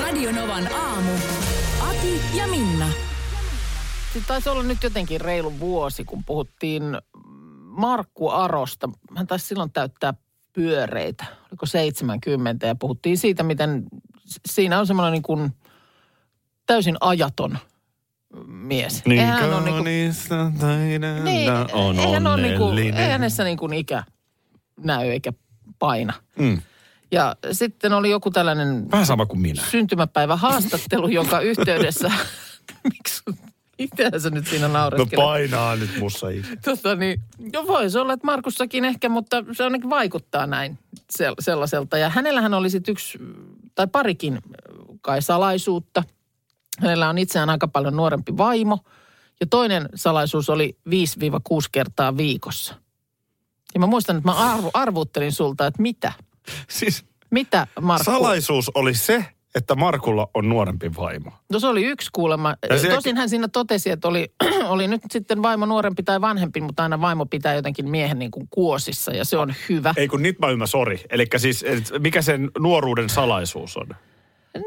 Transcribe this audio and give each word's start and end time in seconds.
Radio 0.00 0.32
Novan 0.32 0.72
aamu. 0.74 1.10
Ati 1.80 2.20
ja 2.34 2.46
Minna. 2.46 2.88
Sitten 4.04 4.24
taisi 4.26 4.48
olla 4.48 4.62
nyt 4.62 4.82
jotenkin 4.82 5.20
reilu 5.20 5.60
vuosi, 5.60 6.04
kun 6.04 6.24
puhuttiin 6.24 6.82
Markku 7.62 8.28
Arosta. 8.28 8.88
Hän 9.16 9.26
taisi 9.26 9.46
silloin 9.46 9.72
täyttää 9.72 10.14
pyöreitä, 10.52 11.24
oliko 11.50 11.66
70, 11.66 12.66
ja 12.66 12.74
puhuttiin 12.74 13.18
siitä, 13.18 13.42
miten 13.42 13.84
siinä 14.48 14.78
on 14.78 14.86
semmoinen 14.86 15.12
niin 15.12 15.22
kuin 15.22 15.52
täysin 16.66 16.96
ajaton 17.00 17.58
mies. 18.46 19.04
Niin 19.04 19.20
Eihän 19.20 19.40
hän 19.40 19.54
ole 19.54 19.82
niin 19.82 20.14
taidetta 20.28 20.50
niin, 20.70 21.04
on 21.72 21.98
eihän, 21.98 22.26
ole 22.26 22.42
niin 22.42 22.58
kuin, 22.58 22.68
onnellinen. 22.68 23.00
ei 23.04 23.10
hänessä 23.10 23.44
niin 23.44 23.58
kuin 23.58 23.72
ikä 23.72 24.04
näy 24.84 25.08
eikä 25.08 25.32
paina. 25.78 26.12
Mm. 26.38 26.62
Ja 27.12 27.36
sitten 27.52 27.92
oli 27.92 28.10
joku 28.10 28.30
tällainen 28.30 28.90
Vähän 28.90 29.06
sama 29.06 29.26
kuin 29.26 29.40
minä. 29.40 29.62
syntymäpäivä 29.70 30.36
haastattelu, 30.36 31.08
jonka 31.08 31.40
yhteydessä... 31.40 32.12
Miksi? 32.84 33.22
Mitä 33.78 34.18
sä 34.18 34.30
nyt 34.30 34.46
siinä 34.46 34.68
No 34.68 34.72
naureskelet? 34.74 35.24
painaa 35.24 35.76
nyt 35.76 35.90
mussa 36.00 36.28
ikä. 36.28 36.48
Tota 36.64 36.94
niin, 36.94 37.20
no 37.54 37.66
voisi 37.66 37.98
olla, 37.98 38.12
että 38.12 38.26
Markussakin 38.26 38.84
ehkä, 38.84 39.08
mutta 39.08 39.44
se 39.52 39.64
ainakin 39.64 39.90
vaikuttaa 39.90 40.46
näin 40.46 40.78
sel- 41.12 41.34
sellaiselta. 41.40 41.98
Ja 41.98 42.08
hänellähän 42.08 42.54
oli 42.54 42.70
sitten 42.70 42.92
yksi 42.92 43.18
tai 43.74 43.86
parikin 43.86 44.38
kai 45.00 45.22
salaisuutta. 45.22 46.02
Hänellä 46.80 47.08
on 47.08 47.18
itseään 47.18 47.50
aika 47.50 47.68
paljon 47.68 47.96
nuorempi 47.96 48.36
vaimo. 48.36 48.78
Ja 49.40 49.46
toinen 49.46 49.88
salaisuus 49.94 50.50
oli 50.50 50.78
5-6 50.88 50.92
kertaa 51.72 52.16
viikossa. 52.16 52.74
Ja 53.74 53.80
mä 53.80 53.86
muistan, 53.86 54.16
että 54.16 54.28
mä 54.28 54.34
arvu, 54.52 54.70
arvuuttelin 54.74 55.32
sulta, 55.32 55.66
että 55.66 55.82
mitä? 55.82 56.12
Siis 56.68 57.04
Mitä 57.30 57.66
Markku? 57.80 58.04
salaisuus 58.04 58.70
oli 58.74 58.94
se, 58.94 59.24
että 59.54 59.74
Markulla 59.74 60.28
on 60.34 60.48
nuorempi 60.48 60.90
vaimo. 60.96 61.30
No 61.52 61.60
se 61.60 61.66
oli 61.66 61.84
yksi 61.84 62.10
kuulemma. 62.12 62.54
Se- 62.76 62.88
Tosin 62.88 63.16
hän 63.16 63.28
siinä 63.28 63.48
totesi, 63.48 63.90
että 63.90 64.08
oli, 64.08 64.32
oli 64.68 64.88
nyt 64.88 65.00
sitten 65.10 65.42
vaimo 65.42 65.66
nuorempi 65.66 66.02
tai 66.02 66.20
vanhempi, 66.20 66.60
mutta 66.60 66.82
aina 66.82 67.00
vaimo 67.00 67.26
pitää 67.26 67.54
jotenkin 67.54 67.90
miehen 67.90 68.18
niin 68.18 68.30
kuin 68.30 68.46
kuosissa 68.50 69.12
ja 69.12 69.24
se 69.24 69.36
on 69.36 69.54
hyvä. 69.68 69.94
Ei 69.96 70.08
kun 70.08 70.22
nyt 70.22 70.38
mä 70.38 70.48
ymmärrän, 70.48 70.68
sori. 70.68 71.00
Eli 71.10 71.26
siis, 71.36 71.64
mikä 71.98 72.22
sen 72.22 72.50
nuoruuden 72.58 73.08
salaisuus 73.10 73.76
on? 73.76 73.86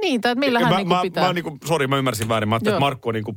Niin, 0.01 0.21
tai 0.21 0.31
että 0.31 0.39
millä 0.39 0.59
hän 0.59 0.69
mä, 0.69 0.77
niin 0.77 0.87
kuin 0.87 0.97
mä, 0.97 1.01
pitää. 1.01 1.21
mä, 1.23 1.27
oon 1.27 1.35
niinku, 1.35 1.57
sori, 1.65 1.87
mä 1.87 1.97
ymmärsin 1.97 2.29
väärin. 2.29 2.49
Mä 2.49 2.55
ajattelin, 2.55 2.73
että 2.75 2.79
Markku 2.79 3.09
on 3.09 3.15
niinku 3.15 3.35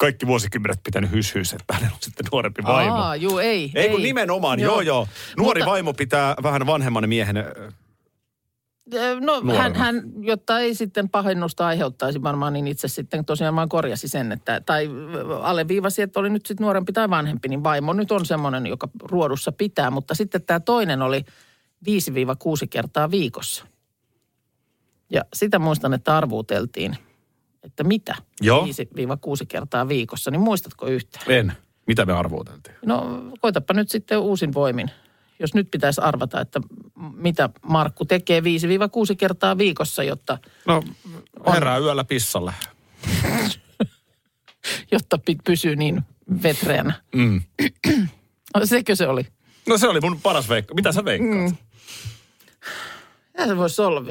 kaikki 0.00 0.26
vuosikymmenet 0.26 0.80
pitänyt 0.84 1.10
hyshyys, 1.10 1.52
että 1.52 1.74
hänellä 1.74 1.94
on 1.94 2.02
sitten 2.02 2.26
nuorempi 2.32 2.62
vaimo. 2.62 2.94
Aa, 2.94 3.16
juu, 3.16 3.38
ei. 3.38 3.72
ei, 3.74 3.88
kun 3.88 4.02
nimenomaan, 4.02 4.60
joo 4.60 4.80
joo. 4.80 5.08
Nuori 5.36 5.60
Mutta- 5.60 5.70
vaimo 5.70 5.94
pitää 5.94 6.34
vähän 6.42 6.66
vanhemman 6.66 7.08
miehen. 7.08 7.34
No 9.20 9.34
hän, 9.34 9.46
nuorena. 9.46 9.78
hän, 9.78 10.02
jotta 10.20 10.58
ei 10.60 10.74
sitten 10.74 11.08
pahennusta 11.08 11.66
aiheuttaisi 11.66 12.22
varmaan, 12.22 12.52
niin 12.52 12.66
itse 12.66 12.88
sitten 12.88 13.24
tosiaan 13.24 13.56
vaan 13.56 13.68
korjasi 13.68 14.08
sen, 14.08 14.32
että, 14.32 14.60
tai 14.66 14.88
alleviivasi, 15.42 16.02
että 16.02 16.20
oli 16.20 16.30
nyt 16.30 16.46
sitten 16.46 16.64
nuorempi 16.64 16.92
tai 16.92 17.10
vanhempi, 17.10 17.48
niin 17.48 17.64
vaimo 17.64 17.92
nyt 17.92 18.12
on 18.12 18.26
semmoinen, 18.26 18.66
joka 18.66 18.88
ruodussa 19.02 19.52
pitää. 19.52 19.90
Mutta 19.90 20.14
sitten 20.14 20.42
tämä 20.42 20.60
toinen 20.60 21.02
oli 21.02 21.24
5-6 21.88 21.90
kertaa 22.70 23.10
viikossa. 23.10 23.66
Ja 25.10 25.24
sitä 25.34 25.58
muistan, 25.58 25.94
että 25.94 26.16
arvuuteltiin, 26.16 26.96
että 27.62 27.84
mitä 27.84 28.14
Joo. 28.40 28.66
5-6 28.66 28.68
kertaa 29.48 29.88
viikossa, 29.88 30.30
niin 30.30 30.40
muistatko 30.40 30.86
yhtään? 30.86 31.24
En. 31.28 31.52
Mitä 31.86 32.06
me 32.06 32.12
arvuuteltiin? 32.12 32.76
No 32.86 33.22
koitapa 33.40 33.74
nyt 33.74 33.88
sitten 33.90 34.18
uusin 34.18 34.54
voimin. 34.54 34.90
Jos 35.38 35.54
nyt 35.54 35.70
pitäisi 35.70 36.00
arvata, 36.00 36.40
että 36.40 36.60
mitä 37.14 37.50
Markku 37.62 38.04
tekee 38.04 38.40
5-6 38.40 38.44
kertaa 39.18 39.58
viikossa, 39.58 40.02
jotta, 40.02 40.38
No, 40.66 40.82
herää 41.52 41.78
yöllä 41.78 42.04
pissalle. 42.04 42.54
jotta 44.92 45.18
pysyy 45.44 45.76
niin 45.76 46.02
vetreänä. 46.42 46.92
Mm. 47.14 47.42
No, 48.54 48.66
sekö 48.66 48.96
se 48.96 49.06
oli? 49.06 49.26
No 49.68 49.78
se 49.78 49.88
oli 49.88 50.00
mun 50.00 50.20
paras 50.20 50.48
veikka. 50.48 50.74
Mitä 50.74 50.92
sä 50.92 51.04
veikkaat? 51.04 51.50
Mm. 51.50 51.56
Ja 53.38 53.46
se 53.46 53.56
voisi 53.56 53.82
olla 53.82 54.00
5-6 54.00 54.04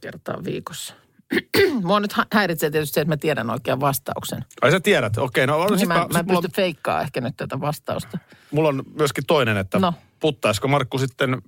kertaa 0.00 0.44
viikossa. 0.44 0.94
Mua 1.82 2.00
nyt 2.00 2.12
hä- 2.12 2.26
häiritsee 2.32 2.70
tietysti 2.70 2.94
se, 2.94 3.00
että 3.00 3.12
mä 3.12 3.16
tiedän 3.16 3.50
oikean 3.50 3.80
vastauksen. 3.80 4.44
Ai 4.62 4.70
sä 4.70 4.80
tiedät, 4.80 5.18
okei. 5.18 5.46
No, 5.46 5.58
no 5.58 5.66
Niin 5.68 5.78
sit 5.78 5.88
mä, 5.88 5.94
mä, 5.94 6.06
mä 6.12 6.18
en 6.18 6.26
pysty 6.26 6.48
feikkaamaan 6.56 7.04
ehkä 7.04 7.20
nyt 7.20 7.36
tätä 7.36 7.60
vastausta. 7.60 8.10
on, 8.14 8.36
mulla 8.50 8.68
on 8.68 8.82
myöskin 8.98 9.24
toinen, 9.26 9.56
että 9.56 9.78
No. 9.78 9.94
puttaisiko 10.20 10.68
Markku 10.68 10.98
sitten 10.98 11.42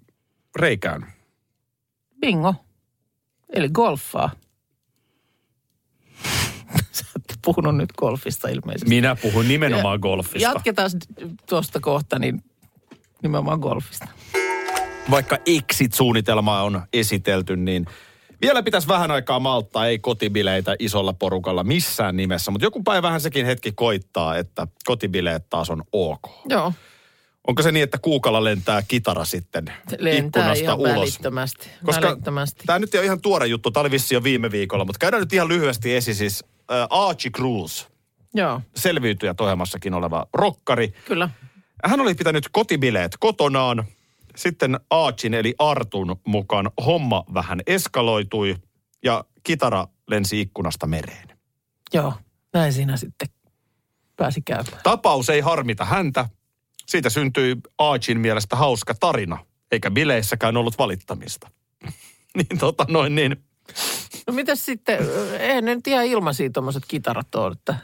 reikään? 0.57 1.13
Bingo. 2.21 2.55
Eli 3.53 3.69
golfaa. 3.69 4.31
Sä 6.93 7.05
et 7.17 7.39
puhunut 7.45 7.77
nyt 7.77 7.93
golfista 7.93 8.49
ilmeisesti. 8.49 8.89
Minä 8.89 9.17
puhun 9.17 9.49
nimenomaan 9.49 9.95
Ja- 9.95 9.99
golfista. 9.99 10.39
Jatketaan 10.39 10.91
tuosta 11.49 11.81
kohta, 11.81 12.19
niin 12.19 12.45
nimenomaan 13.23 13.59
golfista. 13.59 14.09
Vaikka 15.11 15.39
exit-suunnitelmaa 15.47 16.63
on 16.63 16.83
esitelty, 16.93 17.57
niin 17.57 17.87
vielä 18.43 18.63
pitäisi 18.63 18.89
vähän 18.89 19.11
aikaa 19.11 19.41
malttaa, 19.41 19.87
ei 19.87 19.99
kotibileitä 19.99 20.77
isolla 20.79 21.13
porukalla 21.13 21.65
missään 21.65 22.17
nimessä. 22.17 22.51
Mutta 22.51 22.65
joku 22.67 22.83
päivähän 22.83 23.21
sekin 23.21 23.47
hetki 23.47 23.73
koittaa, 23.73 24.37
että 24.37 24.67
kotibileet 24.85 25.51
taas 25.51 25.71
on 25.71 25.83
ok. 25.93 26.23
Joo, 26.49 26.73
Onko 27.49 27.63
se 27.63 27.73
niin, 27.73 27.83
että 27.83 27.99
kuukalla 27.99 28.45
lentää 28.45 28.83
kitara 28.89 29.25
sitten 29.25 29.73
lentää 29.99 30.53
ikkunasta 30.53 30.75
ulos? 30.75 30.93
välittömästi. 30.95 31.69
Koska 31.85 32.07
välittömästi. 32.07 32.63
tämä 32.67 32.79
nyt 32.79 32.95
ei 32.95 32.99
ole 32.99 33.05
ihan 33.07 33.21
tuore 33.21 33.47
juttu, 33.47 33.71
tämä 33.71 33.81
oli 33.81 33.91
jo 34.13 34.23
viime 34.23 34.51
viikolla, 34.51 34.85
mutta 34.85 34.99
käydään 34.99 35.21
nyt 35.21 35.33
ihan 35.33 35.49
lyhyesti 35.49 35.97
esi 35.97 36.15
siis 36.15 36.45
äh, 36.73 36.87
Archie 36.91 37.31
Cruz, 37.31 37.85
Joo, 38.35 38.61
selviytyjät 38.77 39.41
ohjelmassakin 39.41 39.95
oleva 39.95 40.27
rokkari. 40.33 40.95
kyllä. 41.05 41.29
Hän 41.85 42.01
oli 42.01 42.15
pitänyt 42.15 42.49
kotibileet 42.53 43.13
kotonaan. 43.21 43.85
Sitten 44.37 44.81
Archin 44.91 45.35
eli 45.35 45.55
Artun 45.59 46.21
mukaan 46.27 46.71
homma 46.87 47.25
vähän 47.35 47.61
eskaloitui 47.67 48.57
ja 49.05 49.25
kitara 49.43 49.87
lensi 50.09 50.41
ikkunasta 50.41 50.87
mereen. 50.87 51.29
Joo, 51.95 52.13
näin 52.53 52.73
siinä 52.73 52.97
sitten 52.97 53.29
pääsi 54.17 54.43
käymään. 54.43 54.81
Tapaus 54.83 55.31
ei 55.31 55.41
harmita 55.41 55.85
häntä. 55.85 56.29
Siitä 56.87 57.11
syntyi 57.11 57.57
Archin 57.79 58.21
mielestä 58.21 58.57
hauska 58.57 58.95
tarina, 58.95 59.39
eikä 59.73 59.91
bileissäkään 59.91 60.57
ollut 60.57 60.79
valittamista. 60.79 61.51
niin 62.37 62.59
tota 62.59 62.87
noin 62.89 63.15
niin. 63.15 63.37
No 64.27 64.33
mitäs 64.33 64.65
sitten, 64.65 64.99
eihän 65.41 65.65
ne 65.65 65.75
nyt 65.75 65.87
ihan 65.87 66.07
ilmaisia 66.07 66.51
tuommoiset 66.51 66.83
kitarat 66.89 67.35
ole, 67.35 67.53
että 67.53 67.75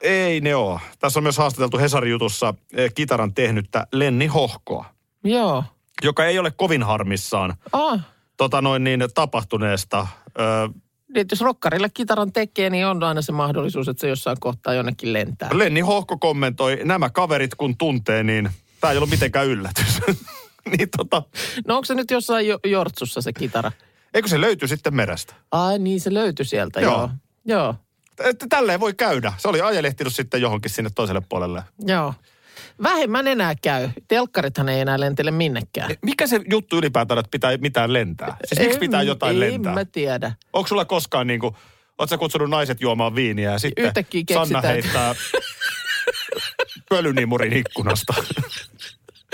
Ei 0.00 0.40
ne 0.40 0.56
oo. 0.56 0.80
Tässä 0.98 1.18
on 1.18 1.22
myös 1.22 1.38
haastateltu 1.38 1.78
Hesari-jutussa 1.78 2.54
eh, 2.72 2.94
kitaran 2.94 3.34
tehnyttä 3.34 3.86
Lenni 3.92 4.26
Hohkoa, 4.26 4.84
joo. 5.24 5.64
Joka 6.04 6.24
ei 6.24 6.38
ole 6.38 6.50
kovin 6.50 6.82
harmissaan 6.82 7.54
Ah, 7.72 8.00
tota 8.36 8.62
noin 8.62 8.84
niin, 8.84 9.04
tapahtuneesta. 9.14 10.06
Ö, 10.38 10.68
niin 11.14 11.26
jos 11.30 11.40
rokkarille 11.40 11.88
kitaran 11.94 12.32
tekee, 12.32 12.70
niin 12.70 12.86
on 12.86 13.02
aina 13.02 13.22
se 13.22 13.32
mahdollisuus, 13.32 13.88
että 13.88 14.00
se 14.00 14.08
jossain 14.08 14.36
kohtaa 14.40 14.74
jonnekin 14.74 15.12
lentää. 15.12 15.48
Lenni 15.52 15.80
Hohko 15.80 16.18
kommentoi, 16.18 16.80
nämä 16.84 17.10
kaverit 17.10 17.54
kun 17.54 17.76
tuntee, 17.76 18.22
niin 18.22 18.50
tämä 18.80 18.90
ei 18.90 18.96
ollut 18.96 19.10
mitenkään 19.10 19.46
yllätys. 19.46 20.00
niin 20.76 20.88
tota, 20.96 21.22
No 21.66 21.74
onko 21.76 21.84
se 21.84 21.94
nyt 21.94 22.10
jossain 22.10 22.48
jo- 22.48 22.58
jortsussa 22.64 23.20
se 23.20 23.32
kitara? 23.32 23.72
eikö 24.14 24.28
se 24.28 24.40
löytyi 24.40 24.68
sitten 24.68 24.94
merestä? 24.94 25.34
Ai 25.50 25.78
niin, 25.78 26.00
se 26.00 26.14
löytyi 26.14 26.44
sieltä, 26.44 26.80
joo. 26.80 26.92
Joo. 26.92 27.10
Joo, 27.44 27.58
joo. 27.64 27.74
Että 28.30 28.46
tälleen 28.48 28.80
voi 28.80 28.94
käydä. 28.94 29.32
Se 29.38 29.48
oli 29.48 29.60
ajelehtinut 29.60 30.14
sitten 30.14 30.40
johonkin 30.40 30.70
sinne 30.70 30.90
toiselle 30.94 31.22
puolelle. 31.28 31.62
joo. 31.86 32.14
Vähemmän 32.82 33.28
enää 33.28 33.54
käy. 33.62 33.88
Telkkarithan 34.08 34.68
ei 34.68 34.80
enää 34.80 35.00
lentele 35.00 35.30
minnekään. 35.30 35.90
Mikä 36.02 36.26
se 36.26 36.40
juttu 36.50 36.78
ylipäätään, 36.78 37.18
että 37.18 37.30
pitää 37.30 37.56
mitään 37.56 37.92
lentää? 37.92 38.36
Siis 38.44 38.58
miksi 38.60 38.74
En- 38.74 38.80
pitää 38.80 39.02
jotain 39.02 39.34
en 39.34 39.40
lentää? 39.40 39.74
mä 39.74 39.84
tiedä. 39.84 40.32
Onko 40.52 40.68
sulla 40.68 40.84
koskaan 40.84 41.26
niin 41.26 41.40
kuin, 41.40 41.54
sä 42.10 42.18
kutsunut 42.18 42.50
naiset 42.50 42.80
juomaan 42.80 43.14
viiniä 43.14 43.52
ja 43.52 43.58
sitten 43.58 43.92
Sanna 44.34 44.60
heittää 44.60 45.14
pölynimurin 46.90 47.52
ikkunasta? 47.52 48.14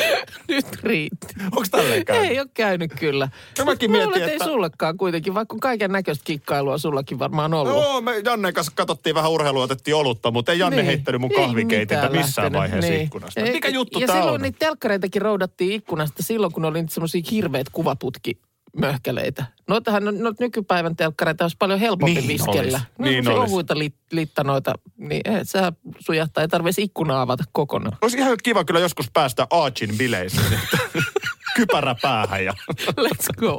Nyt 0.49 0.67
riitti. 0.83 1.27
Onko 1.45 1.65
tälleen 1.71 2.05
käynyt? 2.05 2.31
Ei 2.31 2.41
ole 2.41 2.49
käynyt 2.55 2.93
kyllä. 3.01 3.29
No 3.59 3.65
mäkin 3.65 3.91
Mä 3.91 3.93
mietin, 3.97 4.09
luulen, 4.09 4.23
että 4.23 4.33
että- 4.35 4.45
ei 4.45 4.51
sullekaan 4.51 4.97
kuitenkin, 4.97 5.35
vaikka 5.35 5.57
kaiken 5.61 5.93
näköistä 5.93 6.25
kikkailua 6.25 6.79
sullakin 6.79 7.19
varmaan 7.19 7.55
ollut. 7.55 7.75
Joo, 7.75 8.01
me 8.01 8.13
Jannen 8.25 8.55
kanssa 8.55 8.73
katsottiin 8.77 9.15
vähän 9.15 9.31
urheilua, 9.31 9.63
otettiin 9.65 9.95
olutta, 9.95 10.31
mutta 10.31 10.53
ei 10.53 10.59
Janne 10.59 10.77
Niin. 10.77 10.87
heittänyt 10.87 11.21
mun 11.21 11.31
Ei 11.33 11.37
kahvikeitintä 11.37 12.09
missään 12.09 12.23
lähtenyt. 12.25 12.53
vaiheessa 12.59 12.91
Niin. 12.91 13.03
ikkunasta. 13.03 13.41
Ei- 13.41 13.53
Mikä 13.53 13.69
juttu 13.69 13.99
ja 14.01 14.07
tää 14.07 14.17
silloin 14.17 14.35
on? 14.35 14.43
niitä 14.43 14.59
telkkareitakin 14.59 15.23
roudattiin 15.23 15.73
ikkunasta 15.73 16.23
silloin, 16.23 16.53
kun 16.53 16.65
oli 16.65 16.85
semmoisia 16.89 17.23
hirveät 17.31 17.67
kuvaputki 17.73 18.39
möhkäleitä. 18.77 19.45
Noitahan 19.69 20.09
on- 20.09 20.19
noita 20.19 20.45
nykypäivän 20.45 20.97
telkkareita 20.97 21.45
olisi 21.45 21.57
paljon 21.59 21.81
helpompi 21.81 22.15
Niin 22.15 22.29
viskellä. 22.29 22.61
olisi. 22.61 22.77
No, 22.99 23.05
Niin 23.05 23.29
olisi. 23.29 23.41
ohuita 23.53 23.79
lit, 23.79 23.95
littanoita, 24.13 24.73
niin 24.97 25.21
eh, 25.25 25.41
sä 25.43 25.73
sujahtaa, 25.99 26.43
ei 26.43 26.49
tarvitsisi 26.49 26.83
ikkunaa 26.83 27.23
avata 27.23 27.45
kokonaan. 27.53 27.97
Olisi 28.03 28.19
ihan 28.19 28.37
kiva 28.43 28.65
kyllä 28.65 28.81
joskus 28.81 29.11
päästä 29.13 29.47
Aachin 29.51 29.99
bileisiin. 29.99 30.45
Kypärä 31.57 31.95
päähän 32.03 32.45
ja 32.45 32.53
Let's 33.01 33.37
go. 33.37 33.59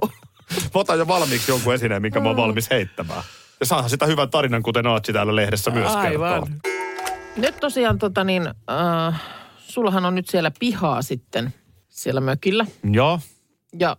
mä 0.54 0.70
otan 0.74 1.00
jo 1.00 1.08
valmiiksi 1.08 1.52
jonkun 1.52 1.74
esineen, 1.74 2.02
minkä 2.02 2.20
mä 2.20 2.28
oon 2.30 2.38
valmis 2.38 2.70
heittämään. 2.70 3.24
Ja 3.60 3.66
saahan 3.66 3.90
sitä 3.90 4.06
hyvän 4.06 4.30
tarinan, 4.30 4.64
kuten 4.64 4.88
Aachi 4.88 5.14
täällä 5.14 5.36
lehdessä 5.36 5.72
myös 5.72 5.92
kertoo. 5.96 6.24
Aivan. 6.24 6.62
Nyt 7.38 7.56
tosiaan 7.60 8.00
tota 8.00 8.24
niin, 8.24 8.48
äh, 8.48 9.22
sullahan 9.58 10.06
on 10.06 10.16
nyt 10.16 10.30
siellä 10.30 10.52
pihaa 10.60 11.02
sitten 11.02 11.54
siellä 11.90 12.22
mökillä. 12.22 12.66
Joo. 12.92 13.20
Ja 13.80 13.98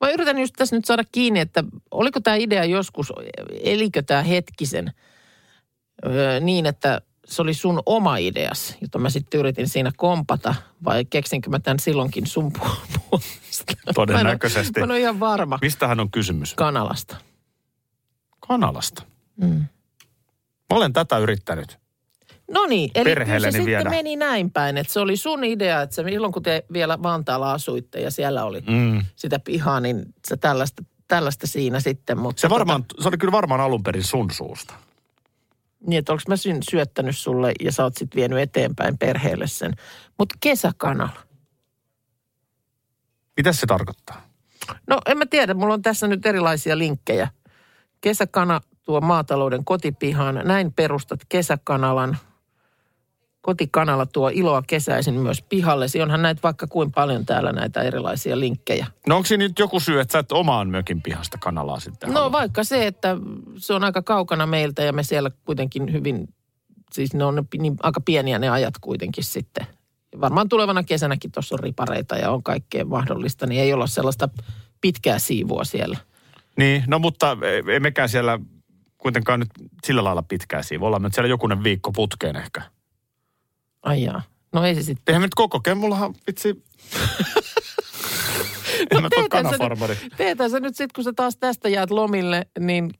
mä 0.00 0.10
yritän 0.10 0.38
just 0.38 0.54
tässä 0.56 0.76
nyt 0.76 0.84
saada 0.84 1.02
kiinni, 1.12 1.40
että 1.40 1.64
oliko 1.90 2.20
tämä 2.20 2.36
idea 2.36 2.64
joskus, 2.64 3.12
elikö 3.62 4.02
tämä 4.02 4.22
hetkisen 4.22 4.92
öö, 6.06 6.40
niin, 6.40 6.66
että 6.66 7.00
se 7.26 7.42
oli 7.42 7.54
sun 7.54 7.82
oma 7.86 8.16
ideas, 8.16 8.76
jota 8.80 8.98
mä 8.98 9.10
sitten 9.10 9.40
yritin 9.40 9.68
siinä 9.68 9.90
kompata, 9.96 10.54
vai 10.84 11.04
keksinkö 11.04 11.50
mä 11.50 11.58
tämän 11.58 11.78
silloinkin 11.78 12.26
sun 12.26 12.52
pu- 12.58 13.00
puolesta? 13.10 13.74
Todennäköisesti. 13.94 14.80
Mä 14.80 14.84
en 14.84 14.90
ole 14.90 15.00
ihan 15.00 15.20
varma. 15.20 15.58
Mistähän 15.62 16.00
on 16.00 16.10
kysymys? 16.10 16.54
Kanalasta. 16.54 17.16
Kanalasta. 18.40 19.02
Mm. 19.36 19.64
Mä 20.70 20.76
olen 20.76 20.92
tätä 20.92 21.18
yrittänyt. 21.18 21.78
No 22.50 22.66
niin, 22.66 22.90
eli 22.94 23.14
kyllä 23.14 23.38
se 23.40 23.50
sitten 23.50 23.66
viedä. 23.66 23.90
meni 23.90 24.16
näin 24.16 24.50
päin, 24.50 24.76
että 24.76 24.92
se 24.92 25.00
oli 25.00 25.16
sun 25.16 25.44
idea, 25.44 25.82
että 25.82 25.96
se 25.96 26.02
milloin 26.02 26.32
kun 26.32 26.42
te 26.42 26.64
vielä 26.72 27.02
Vantaalla 27.02 27.52
asuitte 27.52 28.00
ja 28.00 28.10
siellä 28.10 28.44
oli 28.44 28.60
Mm. 28.60 29.04
sitä 29.16 29.38
pihaa, 29.38 29.80
niin 29.80 30.02
se 30.28 30.36
tällaista, 30.36 30.84
tällaista 31.08 31.46
siinä 31.46 31.80
sitten. 31.80 32.18
Mutta 32.18 32.40
Se, 32.40 32.50
varmaan, 32.50 32.84
se 33.00 33.08
oli 33.08 33.18
kyllä 33.18 33.32
varmaan 33.32 33.60
alun 33.60 33.82
perin 33.82 34.04
sun 34.04 34.30
suusta. 34.30 34.74
Niin, 35.86 35.98
että 35.98 36.12
onko 36.12 36.22
mä 36.28 36.36
syn, 36.36 36.58
syöttänyt 36.70 37.16
sulle 37.18 37.52
ja 37.60 37.72
sä 37.72 37.82
oot 37.82 37.96
sitten 37.96 38.16
vienyt 38.16 38.38
eteenpäin 38.38 38.98
perheelle 38.98 39.46
sen. 39.46 39.72
Mutta 40.18 40.34
kesäkanala. 40.40 41.10
Mitä 43.36 43.52
se 43.52 43.66
tarkoittaa? 43.66 44.28
No 44.86 44.98
en 45.06 45.18
mä 45.18 45.26
tiedä, 45.26 45.54
mulla 45.54 45.74
on 45.74 45.82
tässä 45.82 46.06
nyt 46.06 46.26
erilaisia 46.26 46.78
linkkejä. 46.78 47.28
Kesäkana 48.00 48.60
tuo 48.82 49.00
maatalouden 49.00 49.64
kotipihaan. 49.64 50.40
Näin 50.44 50.72
perustat 50.72 51.20
kesäkanalan. 51.28 52.16
Kotikanala 53.46 54.06
tuo 54.06 54.30
iloa 54.34 54.62
kesäisin 54.66 55.14
myös 55.14 55.42
pihallesi. 55.42 56.02
Onhan 56.02 56.22
näitä 56.22 56.40
vaikka 56.42 56.66
kuin 56.66 56.92
paljon 56.92 57.26
täällä 57.26 57.52
näitä 57.52 57.82
erilaisia 57.82 58.40
linkkejä. 58.40 58.86
No 59.06 59.16
onko 59.16 59.26
siinä 59.26 59.44
nyt 59.44 59.58
joku 59.58 59.80
syy, 59.80 60.00
että 60.00 60.12
sä 60.12 60.18
et 60.18 60.32
omaan 60.32 60.68
mökin 60.70 61.02
pihasta 61.02 61.38
kanalaa 61.38 61.80
sitten 61.80 62.08
No 62.08 62.14
halua? 62.14 62.32
vaikka 62.32 62.64
se, 62.64 62.86
että 62.86 63.16
se 63.56 63.74
on 63.74 63.84
aika 63.84 64.02
kaukana 64.02 64.46
meiltä 64.46 64.82
ja 64.82 64.92
me 64.92 65.02
siellä 65.02 65.30
kuitenkin 65.44 65.92
hyvin, 65.92 66.28
siis 66.92 67.14
ne 67.14 67.24
on 67.24 67.44
niin, 67.58 67.76
aika 67.82 68.00
pieniä 68.00 68.38
ne 68.38 68.48
ajat 68.48 68.74
kuitenkin 68.80 69.24
sitten. 69.24 69.66
Varmaan 70.20 70.48
tulevana 70.48 70.82
kesänäkin 70.82 71.32
tuossa 71.32 71.54
on 71.54 71.58
ripareita 71.60 72.16
ja 72.16 72.30
on 72.30 72.42
kaikkea 72.42 72.84
mahdollista, 72.84 73.46
niin 73.46 73.60
ei 73.60 73.72
olla 73.72 73.86
sellaista 73.86 74.28
pitkää 74.80 75.18
siivua 75.18 75.64
siellä. 75.64 75.96
Niin, 76.56 76.84
no 76.86 76.98
mutta 76.98 77.36
ei- 77.42 77.62
ei 77.72 77.80
mekään 77.80 78.08
siellä 78.08 78.38
kuitenkaan 78.98 79.40
nyt 79.40 79.50
sillä 79.86 80.04
lailla 80.04 80.22
pitkää 80.22 80.62
siivu. 80.62 80.84
Ollaan 80.86 81.02
me 81.02 81.06
nyt 81.08 81.14
siellä 81.14 81.28
jokunen 81.28 81.64
viikko 81.64 81.92
putkeen 81.92 82.36
ehkä. 82.36 82.62
Ai 83.86 84.02
jaa. 84.02 84.22
No 84.52 84.64
ei 84.64 84.74
se 84.74 84.82
sitten. 84.82 85.12
Eihän 85.12 85.22
me 85.22 85.26
nyt 85.26 85.34
koko 85.34 85.60
mullahan 85.74 86.14
vitsi... 86.26 86.48
en 88.90 89.02
mä 89.02 89.08
tuo 89.14 89.28
teethän 89.28 89.44
sä 89.44 89.50
kanafarmari. 89.50 89.98
Teetään 90.16 90.50
sä 90.50 90.60
nyt 90.60 90.76
sitten, 90.76 90.94
kun 90.94 91.04
sä 91.04 91.12
taas 91.16 91.36
tästä 91.36 91.68
jäät 91.68 91.90
lomille, 91.90 92.46
niin 92.58 92.90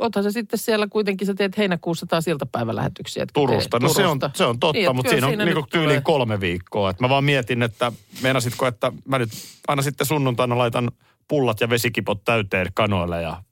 oothan 0.00 0.24
sä 0.24 0.32
sitten 0.32 0.58
siellä 0.58 0.86
kuitenkin, 0.90 1.26
sä 1.26 1.34
teet 1.34 1.58
heinäkuussa 1.58 2.06
taas 2.06 2.28
iltapäivälähetyksiä. 2.28 3.22
että 3.22 3.32
Turusta. 3.32 3.78
teet 3.78 3.82
No 3.88 3.94
se 3.94 4.06
on, 4.06 4.18
Turusta. 4.18 4.38
se 4.38 4.44
on 4.44 4.58
totta, 4.60 4.78
Niin, 4.78 4.96
mutta 4.96 5.10
siinä 5.10 5.26
on 5.26 5.38
niinku 5.38 5.60
nyt 5.60 5.70
tyyliin 5.70 6.02
kolme 6.02 6.40
viikkoa. 6.40 6.90
Et 6.90 7.00
mä 7.00 7.08
vaan 7.08 7.24
mietin, 7.24 7.62
että 7.62 7.92
meinasitko, 8.22 8.66
että 8.66 8.92
mä 9.08 9.18
nyt 9.18 9.30
aina 9.68 9.82
sitten 9.82 10.06
sunnuntaina 10.06 10.58
laitan 10.58 10.90
pullat 11.28 11.60
ja 11.60 11.70
vesikipot 11.70 12.24
täyteen 12.24 12.66
kanoille 12.74 13.22
ja 13.22 13.42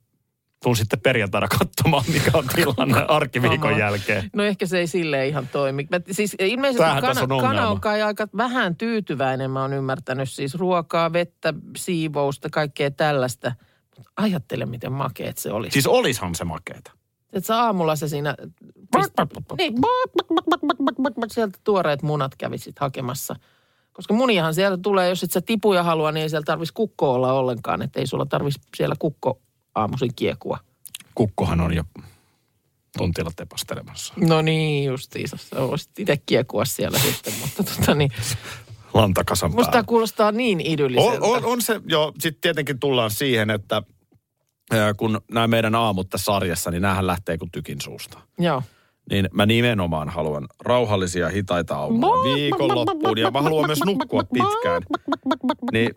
tuun 0.63 0.75
sitten 0.75 0.99
perjantaina 0.99 1.47
katsomaan, 1.59 2.03
mikä 2.13 2.31
on 2.33 2.45
tilanne 2.55 3.05
arkiviikon 3.07 3.71
Aha. 3.71 3.79
jälkeen. 3.79 4.29
No 4.33 4.43
ehkä 4.43 4.65
se 4.65 4.79
ei 4.79 4.87
silleen 4.87 5.27
ihan 5.27 5.49
toimi. 5.51 5.87
Mä, 5.91 5.99
siis 6.11 6.35
ilmeisesti 6.39 6.83
Tämähän 6.83 7.01
kana, 7.01 7.21
on 7.21 7.27
kana 7.27 7.49
ongelma. 7.49 7.67
on 7.67 7.81
kai 7.81 8.01
aika 8.01 8.27
vähän 8.37 8.75
tyytyväinen, 8.75 9.51
mä 9.51 9.61
oon 9.61 9.73
ymmärtänyt. 9.73 10.29
Siis 10.31 10.55
ruokaa, 10.55 11.13
vettä, 11.13 11.53
siivousta, 11.77 12.49
kaikkea 12.49 12.91
tällaista. 12.91 13.51
Mut 13.97 14.07
Ajattele, 14.17 14.65
miten 14.65 14.91
makeet 14.91 15.37
se 15.37 15.51
oli. 15.51 15.71
Siis 15.71 15.87
olishan 15.87 16.35
se 16.35 16.43
makeeta. 16.43 16.91
Että 17.33 17.47
sä 17.47 17.61
aamulla 17.61 17.95
se 17.95 18.07
siinä... 18.07 18.35
Niin, 19.57 19.73
sieltä 21.27 21.59
tuoreet 21.63 22.01
munat 22.01 22.35
kävisit 22.37 22.79
hakemassa. 22.79 23.35
Koska 23.93 24.13
muniahan 24.13 24.53
sieltä 24.53 24.77
tulee, 24.77 25.09
jos 25.09 25.23
et 25.23 25.31
sä 25.31 25.41
tipuja 25.41 25.83
halua, 25.83 26.11
niin 26.11 26.21
ei 26.21 26.29
siellä 26.29 26.45
tarvitsisi 26.45 26.73
kukko 26.73 27.13
olla 27.13 27.33
ollenkaan. 27.33 27.81
Että 27.81 27.99
ei 27.99 28.07
sulla 28.07 28.25
tarvitsisi 28.25 28.67
siellä 28.77 28.95
kukko 28.99 29.41
aamuisin 29.75 30.11
kiekua. 30.15 30.57
Kukkohan 31.15 31.61
on 31.61 31.73
jo 31.73 31.83
tontilla 32.97 33.31
tepastelemassa. 33.35 34.13
No 34.17 34.41
niin, 34.41 34.85
justiinsa. 34.85 35.37
Sä 35.37 35.55
voisit 35.55 35.99
itse 35.99 36.17
kiekua 36.25 36.65
siellä 36.65 36.99
sitten, 36.99 37.33
mutta 37.41 37.63
tota 37.63 37.95
niin. 37.95 38.11
Lantakasan 38.93 39.51
Musta 39.51 39.71
päällä. 39.71 39.87
kuulostaa 39.87 40.31
niin 40.31 40.57
On, 40.57 40.65
idylliseltä. 40.65 41.25
on, 41.25 41.45
on 41.45 41.61
se, 41.61 41.81
joo, 41.85 42.13
sitten 42.19 42.41
tietenkin 42.41 42.79
tullaan 42.79 43.11
siihen, 43.11 43.49
että 43.49 43.83
kun 44.97 45.21
nämä 45.31 45.47
meidän 45.47 45.75
aamut 45.75 46.09
tässä 46.09 46.25
sarjassa, 46.25 46.71
niin 46.71 46.81
näähän 46.81 47.07
lähtee 47.07 47.37
kuin 47.37 47.51
tykin 47.51 47.81
suusta. 47.81 48.19
Joo. 48.39 48.63
Niin 49.11 49.29
mä 49.33 49.45
nimenomaan 49.45 50.09
haluan 50.09 50.47
rauhallisia, 50.59 51.29
hitaita 51.29 51.75
aamuja 51.75 52.35
viikonloppuun 52.35 53.17
ja 53.17 53.31
mä 53.31 53.41
haluan 53.41 53.65
myös 53.65 53.79
nukkua 53.85 54.23
pitkään. 54.23 54.81
Niin 55.71 55.89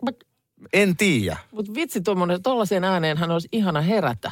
en 0.73 0.97
tiedä. 0.97 1.37
Mutta 1.51 1.73
vitsi, 1.75 2.01
tuommoinen, 2.01 2.43
tollaiseen 2.43 2.83
ääneenhän 2.83 3.31
olisi 3.31 3.47
ihana 3.51 3.81
herätä. 3.81 4.31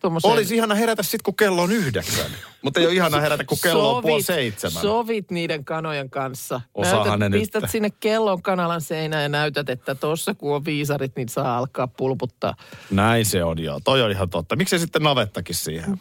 Tommoseen- 0.00 0.32
Olisi 0.32 0.56
ihana 0.56 0.74
herätä 0.74 1.02
sitten, 1.02 1.20
kun 1.24 1.36
kello 1.36 1.62
on 1.62 1.72
yhdeksän. 1.72 2.30
Mutta 2.62 2.80
ei 2.80 2.86
ole 2.86 2.94
ihana 2.94 3.20
herätä, 3.20 3.44
kun 3.44 3.58
kello 3.62 3.96
on 3.96 4.02
puoli 4.02 4.22
seitsemän. 4.22 4.82
Sovit 4.82 5.30
niiden 5.30 5.64
kanojen 5.64 6.10
kanssa. 6.10 6.60
Osaahan 6.74 7.18
ne 7.18 7.28
nyt. 7.28 7.40
pistät 7.40 7.70
sinne 7.70 7.90
kellon 7.90 8.42
kanalan 8.42 8.80
seinään 8.80 9.22
ja 9.22 9.28
näytät, 9.28 9.68
että 9.70 9.94
tuossa 9.94 10.34
kun 10.34 10.54
on 10.54 10.64
viisarit, 10.64 11.16
niin 11.16 11.28
saa 11.28 11.58
alkaa 11.58 11.86
pulputtaa. 11.86 12.54
Näin 12.90 13.24
se 13.26 13.44
on 13.44 13.62
joo. 13.62 13.80
Toi 13.84 14.02
on 14.02 14.10
ihan 14.10 14.30
totta. 14.30 14.56
Miksi 14.56 14.78
sitten 14.78 15.02
navettakin 15.02 15.54
siihen? 15.54 15.98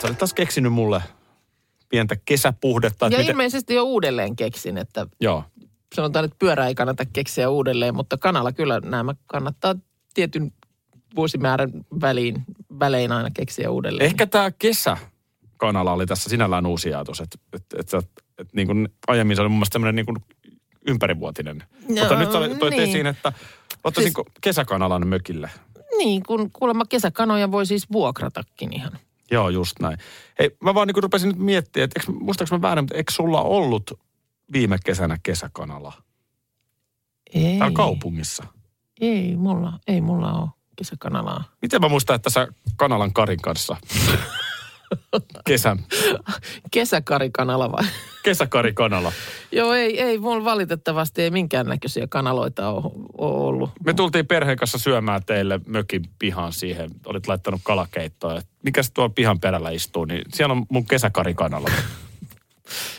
Sä 0.00 0.06
olet 0.06 0.18
taas 0.18 0.34
keksinyt 0.34 0.72
mulle 0.72 1.02
pientä 1.88 2.16
kesäpuhdetta. 2.24 3.06
Ja 3.06 3.10
miten- 3.10 3.26
ilmeisesti 3.26 3.74
jo 3.74 3.82
uudelleen 3.82 4.36
keksin, 4.36 4.78
että 4.78 5.06
Joo. 5.20 5.44
Sanotaan, 5.94 6.24
että 6.24 6.36
pyörä 6.38 6.66
ei 6.66 6.74
kannata 6.74 7.04
keksiä 7.12 7.50
uudelleen, 7.50 7.94
mutta 7.94 8.16
kanalla 8.16 8.52
kyllä 8.52 8.80
nämä 8.80 9.14
kannattaa 9.26 9.74
tietyn 10.14 10.52
vuosimäärän 11.16 11.70
väliin, 12.00 12.44
välein 12.80 13.12
aina 13.12 13.30
keksiä 13.30 13.70
uudelleen. 13.70 14.06
Ehkä 14.06 14.26
tämä 14.26 14.50
kesäkanala 14.50 15.92
oli 15.92 16.06
tässä 16.06 16.30
sinällään 16.30 16.66
uusi 16.66 16.94
ajatus, 16.94 17.20
että, 17.20 17.38
että, 17.52 17.76
että, 17.80 17.98
että, 17.98 18.22
että 18.38 18.56
niin 18.56 18.66
kuin 18.66 18.88
aiemmin 19.06 19.36
se 19.36 19.42
oli 19.42 19.48
mun 19.48 19.58
mielestä 19.58 19.72
tämmöinen 19.72 19.94
niin 19.94 20.06
kuin 20.06 20.16
ympärivuotinen. 20.86 21.62
Joo, 21.88 21.98
Mutta 21.98 22.18
nyt 22.18 22.32
sä 22.32 22.58
toit 22.58 22.70
niin. 22.70 22.82
esiin, 22.82 23.06
että 23.06 23.32
ottaisinko 23.84 24.22
siis... 24.22 24.34
kesäkanalan 24.40 25.08
mökille. 25.08 25.50
Niin, 25.98 26.22
kun 26.22 26.50
kuulemma 26.52 26.84
kesäkanoja 26.88 27.52
voi 27.52 27.66
siis 27.66 27.92
vuokratakin 27.92 28.72
ihan. 28.72 28.92
Joo, 29.30 29.48
just 29.48 29.80
näin. 29.80 29.98
Hei, 30.38 30.56
mä 30.62 30.74
vaan 30.74 30.88
niin 30.88 31.02
rupesin 31.02 31.28
nyt 31.28 31.38
miettimään, 31.38 31.84
että 31.84 32.00
eikö, 32.00 32.12
muistaaks 32.20 32.50
mä 32.50 32.62
väärin, 32.62 32.84
mutta 32.84 32.94
eikö 32.94 33.12
sulla 33.12 33.42
ollut 33.42 33.92
viime 34.52 34.78
kesänä 34.84 35.18
kesäkanala 35.22 35.92
Ei, 37.34 37.58
täällä 37.58 37.74
kaupungissa? 37.76 38.44
ei 39.00 39.36
mulla, 39.36 39.78
ei 39.86 40.00
mulla 40.00 40.32
ole 40.32 40.48
kesäkanalaa. 40.76 41.44
Miten 41.62 41.80
mä 41.80 41.88
muistan, 41.88 42.16
että 42.16 42.30
sä 42.30 42.48
kanalan 42.76 43.12
Karin 43.12 43.40
kanssa 43.42 43.76
kesän, 45.46 45.78
Kesäkarikanala 46.70 47.72
vai? 47.72 47.84
kesäkarikanala. 48.22 49.12
Joo, 49.52 49.72
ei, 49.74 50.00
ei 50.00 50.18
mulla 50.18 50.44
valitettavasti 50.44 51.22
ei 51.22 51.30
minkäännäköisiä 51.30 52.06
kanaloita 52.06 52.68
ole, 52.68 52.92
ole 53.18 53.46
ollut. 53.48 53.70
Me 53.84 53.94
tultiin 53.94 54.26
perheen 54.26 54.58
kanssa 54.58 54.78
syömään 54.78 55.24
teille 55.24 55.60
mökin 55.66 56.04
pihaan 56.18 56.52
siihen. 56.52 56.90
Olit 57.06 57.26
laittanut 57.28 57.60
kalakeittoa. 57.64 58.38
Et 58.38 58.46
Mikä 58.62 58.82
se 58.82 58.92
tuolla 58.92 59.12
pihan 59.14 59.40
perällä 59.40 59.70
istuu, 59.70 60.04
niin 60.04 60.22
siellä 60.34 60.52
on 60.52 60.66
mun 60.68 60.86
kesäkarikanala. 60.86 61.68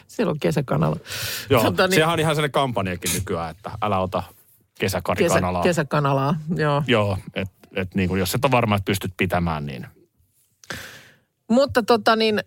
Siellä 0.07 0.31
on 0.31 0.39
kesäkanala. 0.39 0.97
Joo, 1.49 1.63
Tota 1.63 1.87
niin, 1.87 1.95
sehän 1.95 2.13
on 2.13 2.19
ihan 2.19 2.35
sellainen 2.35 2.51
kampanjakin 2.51 3.11
nykyään, 3.13 3.51
että 3.51 3.71
älä 3.81 3.99
ota 3.99 4.23
kesä, 4.27 4.37
kesäkarikanalaa. 4.79 5.63
kesäkanalaa, 5.63 6.35
joo. 6.55 6.83
Joo, 6.87 7.17
että 7.33 7.57
et 7.75 7.95
niin 7.95 8.09
kuin, 8.09 8.19
jos 8.19 8.35
et 8.35 8.45
ole 8.45 8.51
varma, 8.51 8.75
että 8.75 8.85
pystyt 8.85 9.13
pitämään, 9.17 9.65
niin 9.65 9.87
Mutta 11.49 11.83
tota 11.83 12.15
niin, 12.15 12.39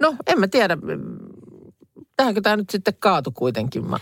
no 0.00 0.16
en 0.26 0.40
mä 0.40 0.48
tiedä, 0.48 0.76
tähänkö 2.16 2.40
tämä 2.40 2.56
nyt 2.56 2.70
sitten 2.70 2.94
kaatu 2.98 3.30
kuitenkin? 3.32 3.86
Mä, 3.90 3.96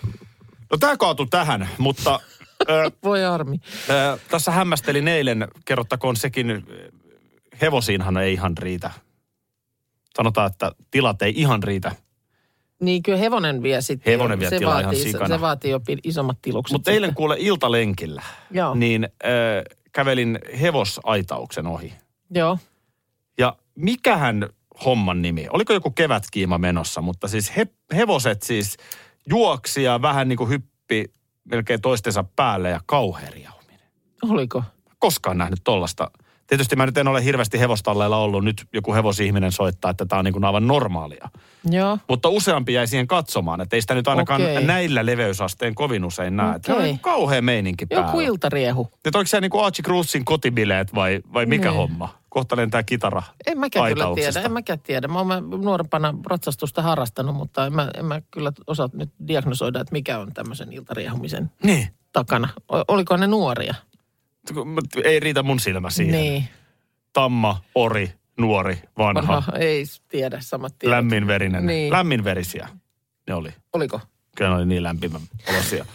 No 0.71 0.77
tämä 0.79 0.97
kaatui 0.97 1.27
tähän, 1.31 1.69
mutta 1.79 2.21
ö, 2.71 2.91
voi 3.05 3.25
armi. 3.25 3.61
ö, 3.91 4.19
tässä 4.31 4.51
hämmästelin 4.51 5.09
eilen, 5.09 5.49
kerrottakoon 5.65 6.17
sekin, 6.17 6.67
hevosiinhan 7.61 8.17
ei 8.17 8.33
ihan 8.33 8.59
riitä. 8.59 8.91
Sanotaan, 10.17 10.51
että 10.53 10.73
tilat 10.91 11.23
ei 11.23 11.33
ihan 11.37 11.63
riitä. 11.63 11.93
Niin 12.81 13.03
kyllä 13.03 13.19
hevonen 13.19 13.63
vie 13.63 13.81
sitten. 13.81 14.13
Hevonen 14.13 14.41
vie 14.41 14.51
se 14.51 14.59
tilaa 14.59 14.81
ihan 14.81 14.85
vaatii, 14.85 15.03
se, 15.05 15.11
sikana. 15.11 15.35
se 15.35 15.41
vaatii 15.41 15.71
jo 15.71 15.81
isommat 16.05 16.39
tilukset. 16.43 16.73
Mutta 16.73 16.91
eilen 16.91 17.15
kuule 17.15 17.37
iltalenkillä, 17.39 18.23
Joo. 18.51 18.75
niin 18.75 19.09
ö, 19.25 19.29
kävelin 19.93 20.39
hevosaitauksen 20.61 21.67
ohi. 21.67 21.93
Joo. 22.31 22.59
Ja 23.39 23.57
mikähän 23.75 24.49
homman 24.85 25.23
nimi? 25.23 25.47
Oliko 25.53 25.73
joku 25.73 25.91
kevätkiima 25.91 26.59
menossa, 26.59 27.01
mutta 27.01 27.29
siis 27.29 27.57
he, 27.57 27.67
hevoset 27.95 28.43
siis 28.43 28.77
juoksi 29.31 29.83
ja 29.83 30.03
vähän 30.03 30.29
niin 30.29 30.37
kuin 30.37 30.51
hyppi 30.51 31.05
melkein 31.45 31.81
toistensa 31.81 32.25
päälle 32.37 32.71
ja 32.71 32.81
kauheeriauminen. 32.87 33.81
Oliko? 34.23 34.63
Koskaan 34.99 35.39
nähnyt 35.39 35.61
tollasta. 35.65 36.11
Tietysti 36.47 36.77
mä 36.77 36.87
nyt 36.87 36.99
en 36.99 37.09
ole 37.09 37.25
hirveästi 37.25 37.61
hevostalleilla 37.61 38.17
ollut. 38.17 38.45
Nyt 38.45 38.67
joku 38.73 38.95
hevosihminen 38.95 39.53
soittaa, 39.53 39.91
että 39.91 40.07
tämä 40.07 40.19
on 40.19 40.25
niin 40.25 40.33
kuin 40.33 40.45
aivan 40.45 40.67
normaalia. 40.67 41.29
Joo. 41.71 41.99
Mutta 42.09 42.29
useampi 42.29 42.73
jäi 42.73 42.87
siihen 42.87 43.07
katsomaan, 43.07 43.61
että 43.61 43.77
ei 43.77 43.81
sitä 43.81 43.95
nyt 43.95 44.09
ainakaan 44.09 44.43
Okei. 44.43 44.65
näillä 44.65 45.07
leveysasteen 45.07 45.75
kovin 45.75 46.05
usein 46.05 46.37
näe. 46.37 46.57
Että 46.57 46.75
Okei. 46.75 46.91
on 46.91 46.99
kauhea 46.99 47.43
meininki 47.43 47.87
päällä. 47.87 48.07
Joku 48.07 48.21
iltariehu. 48.21 48.91
Nyt 49.05 49.15
onko 49.17 49.27
se 49.27 49.41
niin 49.41 49.51
kuin 49.51 49.65
Archie 49.65 49.83
Cruzin 49.83 50.25
kotibileet 50.25 50.95
vai, 50.95 51.21
vai 51.33 51.47
mikä 51.47 51.69
Niin. 51.69 51.77
homma? 51.77 52.09
Kohta 52.29 52.57
lentää 52.57 52.83
kitara 52.83 53.23
En 53.47 53.59
mäkään 53.59 53.93
kyllä 53.93 54.15
tiedä, 54.15 54.41
en 54.41 54.53
mäkään 54.53 54.81
tiedä. 54.81 55.09
Mä 55.09 55.19
oon 55.19 55.51
nuorempana 55.51 56.15
ratsastusta 56.27 56.83
harrastanut, 56.83 57.37
mutta 57.37 57.67
en 57.67 57.73
mä, 57.73 57.91
en 57.99 58.05
mä 58.05 58.21
kyllä 58.31 58.53
osaa 58.67 58.89
nyt 58.93 59.11
diagnosoida, 59.29 59.81
että 59.81 59.93
mikä 59.93 60.19
on 60.19 60.33
tämmöisen 60.35 60.73
iltariehumisen 60.73 61.51
Niin. 61.63 61.89
takana. 62.13 62.49
O- 62.73 62.85
oliko 62.89 63.17
ne 63.17 63.27
nuoria? 63.27 63.75
Ei 65.05 65.21
riitä 65.21 65.43
mun 65.43 65.61
silmä 65.61 65.91
siihen. 65.91 66.13
Niin. 66.21 66.49
Tamma, 67.13 67.63
ori, 67.75 68.13
nuori, 68.41 68.79
vanha, 68.99 69.29
Vanha, 69.35 69.53
ei 69.59 69.85
tiedä, 70.09 70.39
samat 70.41 70.79
tiedot. 70.79 70.97
lämminverinen. 70.97 71.67
Niin. 71.67 71.93
Lämminverisiä 71.93 72.69
ne 73.29 73.35
oli. 73.35 73.55
Oliko? 73.73 74.01
Kyllä 74.37 74.51
ne 74.51 74.57
oli 74.57 74.67
niin 74.67 74.83
lämpimän 74.83 75.21
olosia. 75.55 75.87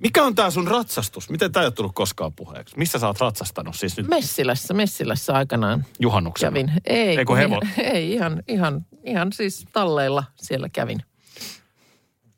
Mikä 0.00 0.22
on 0.24 0.34
tää 0.34 0.50
sun 0.50 0.68
ratsastus? 0.68 1.30
Miten 1.30 1.52
tää 1.52 1.62
ei 1.62 1.66
ole 1.66 1.72
tullut 1.72 1.94
koskaan 1.94 2.32
puheeksi? 2.32 2.78
Missä 2.78 2.98
sä 2.98 3.06
oot 3.06 3.20
ratsastanut 3.20 3.76
siis 3.76 3.96
nyt 3.96 4.08
Messilässä, 4.08 4.74
Messilässä 4.74 5.32
aikanaan 5.34 5.84
juhannuksena? 6.00 6.50
kävin. 6.50 6.72
Ei, 6.84 7.08
Ei, 7.08 7.16
kun 7.16 7.24
kun 7.26 7.36
hevo. 7.36 7.60
ihan, 7.64 7.86
ei 7.94 8.12
ihan, 8.12 8.42
ihan, 8.48 8.86
ihan 9.04 9.32
siis 9.32 9.64
talleilla 9.72 10.24
siellä 10.36 10.68
kävin. 10.68 11.02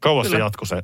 Kauas 0.00 0.30
se 0.30 0.38
jatkui 0.38 0.66
se? 0.66 0.82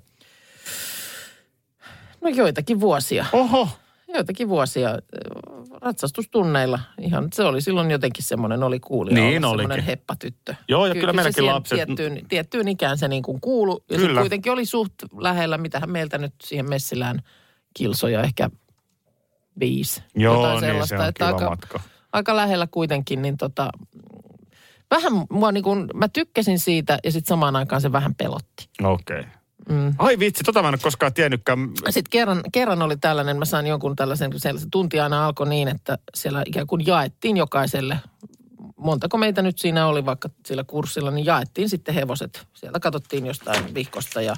No 2.21 2.29
joitakin 2.29 2.81
vuosia. 2.81 3.27
Oho. 3.33 3.69
Joitakin 4.15 4.49
vuosia 4.49 4.89
äh, 4.91 4.97
ratsastustunneilla. 5.81 6.81
Ihan, 7.01 7.29
se 7.33 7.43
oli 7.43 7.61
silloin 7.61 7.91
jotenkin 7.91 8.25
semmoinen, 8.25 8.63
oli 8.63 8.81
kuulija 8.81 9.15
Niin 9.15 9.43
semmoinen 9.43 9.83
heppatyttö. 9.85 10.55
Joo, 10.69 10.87
ja 10.87 10.95
kyllä 10.95 11.13
se 11.13 11.17
meilläkin 11.17 11.47
lapset- 11.47 11.77
Tiettyyn, 11.77 12.27
tiettyyn 12.29 12.69
ikään 12.69 12.99
se 12.99 13.09
niin 13.09 13.23
kuin 13.23 13.41
kuulu. 13.41 13.85
Ja 13.91 13.99
se 13.99 14.07
Kyllä. 14.07 14.21
kuitenkin 14.21 14.53
oli 14.53 14.67
suht 14.67 14.95
lähellä, 15.21 15.59
mitähän 15.59 15.91
meiltä 15.91 16.19
nyt 16.19 16.35
siihen 16.43 16.69
messilään 16.69 17.23
kilsoja, 17.75 18.23
ehkä 18.23 18.51
viisi. 19.61 20.03
Joo, 20.15 20.35
jotain 20.35 20.53
niin 20.53 20.61
se 20.61 20.67
sellaista, 20.67 21.03
on 21.03 21.09
että 21.09 21.27
aika, 21.27 21.51
matka. 21.51 21.81
aika 22.13 22.37
lähellä 22.37 22.67
kuitenkin, 22.71 23.23
niin 23.23 23.37
tota, 23.37 23.71
vähän 24.91 25.13
mua 25.31 25.53
niin 25.53 25.65
kuin, 25.65 25.87
mä 25.95 26.09
tykkäsin 26.09 26.59
siitä 26.59 26.99
ja 27.05 27.13
sitten 27.13 27.29
samaan 27.29 27.57
aikaan 27.57 27.81
se 27.81 27.93
vähän 27.93 28.15
pelotti. 28.15 28.69
Okei. 28.83 29.21
Okay. 29.21 29.31
Mm. 29.69 29.95
Ai 29.99 30.19
vitsi, 30.19 30.45
tota 30.45 30.63
mä 30.63 30.69
en 30.69 30.75
ole 30.75 30.79
koskaan 30.83 31.15
tiennytkään. 31.15 31.59
Sitten 31.91 32.11
kerran, 32.11 32.41
kerran 32.53 32.83
oli 32.83 32.97
tällainen, 32.97 33.39
mä 33.39 33.45
sain 33.45 33.67
jonkun 33.67 33.97
tällaisen, 33.97 34.31
se 34.39 34.53
tunti 34.71 35.01
aina 35.01 35.27
alkoi 35.27 35.49
niin, 35.49 35.69
että 35.69 35.99
siellä 36.15 36.43
ikään 36.47 36.67
kuin 36.67 36.87
jaettiin 36.87 37.37
jokaiselle, 37.37 37.99
montako 38.77 39.19
meitä 39.19 39.43
nyt 39.43 39.59
siinä 39.59 39.87
oli 39.87 40.07
vaikka 40.07 40.31
sillä 40.47 40.65
kurssilla, 40.65 41.11
niin 41.11 41.27
jaettiin 41.27 41.69
sitten 41.69 41.95
hevoset. 41.95 42.47
Sieltä 42.55 42.81
katsottiin 42.81 43.27
jostain 43.27 43.75
vihkosta 43.75 44.23
ja 44.23 44.37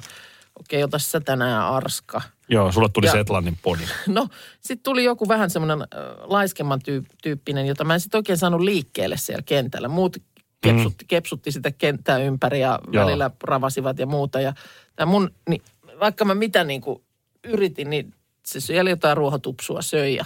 okei, 0.59 0.83
ota 0.83 0.99
sä 0.99 1.19
tänään 1.19 1.61
Arska. 1.65 2.21
Joo, 2.49 2.71
sulle 2.71 2.89
tuli 2.89 3.05
Ja- 3.05 3.11
Setlannin 3.11 3.57
podi. 3.61 3.83
No, 4.07 4.27
sitten 4.61 4.83
tuli 4.83 5.03
joku 5.03 5.27
vähän 5.27 5.49
semmoinen 5.49 5.81
äh, 5.81 5.87
laiskemman 6.23 6.79
tyy- 6.81 7.03
tyyppinen, 7.23 7.65
jota 7.65 7.83
mä 7.83 7.93
en 7.93 7.99
sitten 7.99 8.17
oikein 8.19 8.37
saanut 8.37 8.61
liikkeelle 8.61 9.17
siellä 9.17 9.41
kentällä. 9.45 9.87
Muut 9.87 10.17
kepsutti, 10.63 11.05
kepsutti 11.07 11.51
sitä 11.51 11.71
kenttää 11.71 12.17
ympäri 12.17 12.59
ja 12.59 12.79
Mm. 12.87 12.93
Joo. 12.93 13.05
välillä 13.05 13.31
ravasivat 13.43 13.99
ja 13.99 14.05
muuta. 14.05 14.41
Ja 14.41 14.53
tämä 14.95 15.11
mun, 15.11 15.31
niin, 15.49 15.61
vaikka 15.99 16.25
mä 16.25 16.35
mitä 16.35 16.63
niin 16.63 16.81
kuin 16.81 17.03
yritin, 17.43 17.89
niin 17.89 18.13
se 18.45 18.59
siellä 18.59 18.89
jotain 18.89 19.17
ruohotupsua 19.17 19.81
söi 19.81 20.15
ja 20.15 20.25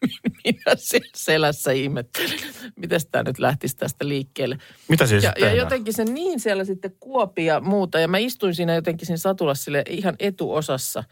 minä 0.44 0.74
selässä 1.14 1.72
ihmettelin, 1.72 2.40
miten 2.76 3.00
tämä 3.10 3.22
nyt 3.22 3.38
lähtisi 3.38 3.76
tästä 3.76 4.08
liikkeelle. 4.08 4.58
Mitä 4.88 5.06
siis 5.06 5.24
Ja, 5.24 5.32
ja 5.38 5.54
jotenkin 5.54 5.94
se 5.94 6.04
niin 6.04 6.40
siellä 6.40 6.64
sitten 6.64 6.96
kuopi 7.00 7.44
ja 7.44 7.60
muuta. 7.60 8.00
Ja 8.00 8.08
mä 8.08 8.18
istuin 8.18 8.54
siinä 8.54 8.74
jotenkin 8.74 9.06
siinä 9.06 9.16
satulassa 9.16 9.64
sille 9.64 9.82
ihan 9.88 10.16
etuosassa. 10.18 11.04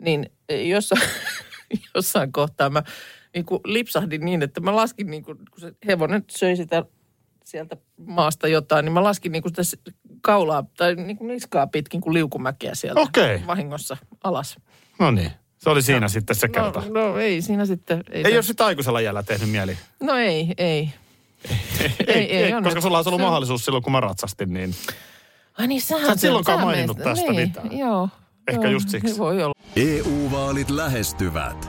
Niin 0.00 0.30
jossain, 0.68 1.02
jossain 1.94 2.32
kohtaa 2.32 2.70
mä 2.70 2.82
niin 3.34 3.46
kuin 3.46 3.60
lipsahdin 3.64 4.24
niin, 4.24 4.42
että 4.42 4.60
mä 4.60 4.76
laskin 4.76 5.06
niin 5.06 5.24
kuin, 5.24 5.38
kun 5.38 5.60
se 5.60 5.72
hevonen 5.86 6.24
söi 6.30 6.56
sitä 6.56 6.84
sieltä 7.46 7.76
maasta 8.06 8.48
jotain, 8.48 8.84
niin 8.84 8.92
mä 8.92 9.02
laskin 9.04 9.32
niin 9.32 9.42
kuin 9.42 9.52
sitä 9.64 9.90
kaulaa 10.20 10.64
tai 10.76 10.94
niin 10.94 11.16
kuin 11.16 11.28
niskaa 11.28 11.66
pitkin 11.66 12.00
kuin 12.00 12.14
liukumäkeä 12.14 12.74
sieltä 12.74 13.00
Okei. 13.00 13.42
vahingossa 13.46 13.96
alas. 14.24 14.56
No 14.98 15.10
niin, 15.10 15.30
se 15.58 15.70
oli 15.70 15.82
siinä 15.82 16.08
sitten 16.08 16.36
se 16.36 16.48
kerta. 16.48 16.82
No, 16.88 16.92
no 17.10 17.16
ei 17.18 17.42
siinä 17.42 17.66
sitten. 17.66 18.02
Ei, 18.10 18.22
Ei 18.24 18.30
se- 18.30 18.36
ole 18.36 18.42
sitä 18.42 18.66
aikuisella 18.66 19.00
jällä 19.00 19.22
tehnyt 19.22 19.50
mieli. 19.50 19.78
No 20.00 20.14
ei, 20.14 20.54
ei. 20.58 20.90
ei, 22.06 22.36
ei, 22.36 22.52
on 22.54 22.62
koska 22.62 22.74
nyt- 22.74 22.82
sulla 22.82 22.98
olisi 22.98 23.08
ollut 23.08 23.20
se 23.20 23.24
on- 23.24 23.28
mahdollisuus 23.30 23.64
silloin, 23.64 23.82
kun 23.84 23.92
mä 23.92 24.00
ratsastin, 24.00 24.52
niin 24.54 24.74
Ai 25.58 25.66
niin, 25.66 25.82
sähän 25.82 26.06
Sä 26.06 26.12
et 26.12 26.20
silloinkaan 26.20 26.60
maininnut 26.60 26.96
meistä- 26.96 27.10
tästä 27.10 27.32
niin, 27.32 27.48
mitään. 27.48 27.78
Joo. 27.78 28.08
Ehkä 28.48 28.62
joo, 28.62 28.72
just 28.72 28.88
siksi. 28.88 29.18
Voi 29.18 29.42
olla. 29.42 29.54
EU-vaalit 29.76 30.70
lähestyvät. 30.70 31.68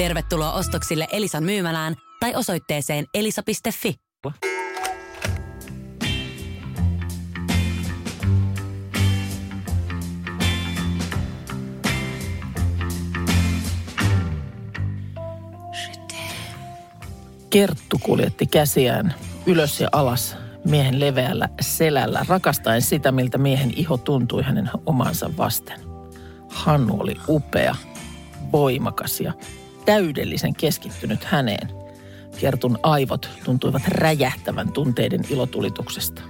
Tervetuloa 0.00 0.52
ostoksille 0.52 1.06
Elisan 1.12 1.44
myymälään 1.44 1.94
tai 2.20 2.34
osoitteeseen 2.34 3.06
elisa.fi. 3.14 3.94
Kerttu 17.50 17.98
kuljetti 18.02 18.46
käsiään 18.46 19.14
ylös 19.46 19.80
ja 19.80 19.88
alas 19.92 20.36
miehen 20.64 21.00
leveällä 21.00 21.48
selällä, 21.60 22.24
rakastaen 22.28 22.82
sitä, 22.82 23.12
miltä 23.12 23.38
miehen 23.38 23.72
iho 23.76 23.96
tuntui 23.96 24.42
hänen 24.42 24.70
omansa 24.86 25.30
vasten. 25.36 25.80
Hannu 26.48 27.00
oli 27.00 27.16
upea, 27.28 27.76
voimakas 28.52 29.20
ja 29.20 29.32
täydellisen 29.84 30.54
keskittynyt 30.54 31.24
häneen. 31.24 31.68
Kertun 32.40 32.78
aivot 32.82 33.30
tuntuivat 33.44 33.82
räjähtävän 33.88 34.72
tunteiden 34.72 35.20
ilotulituksesta. 35.30 36.22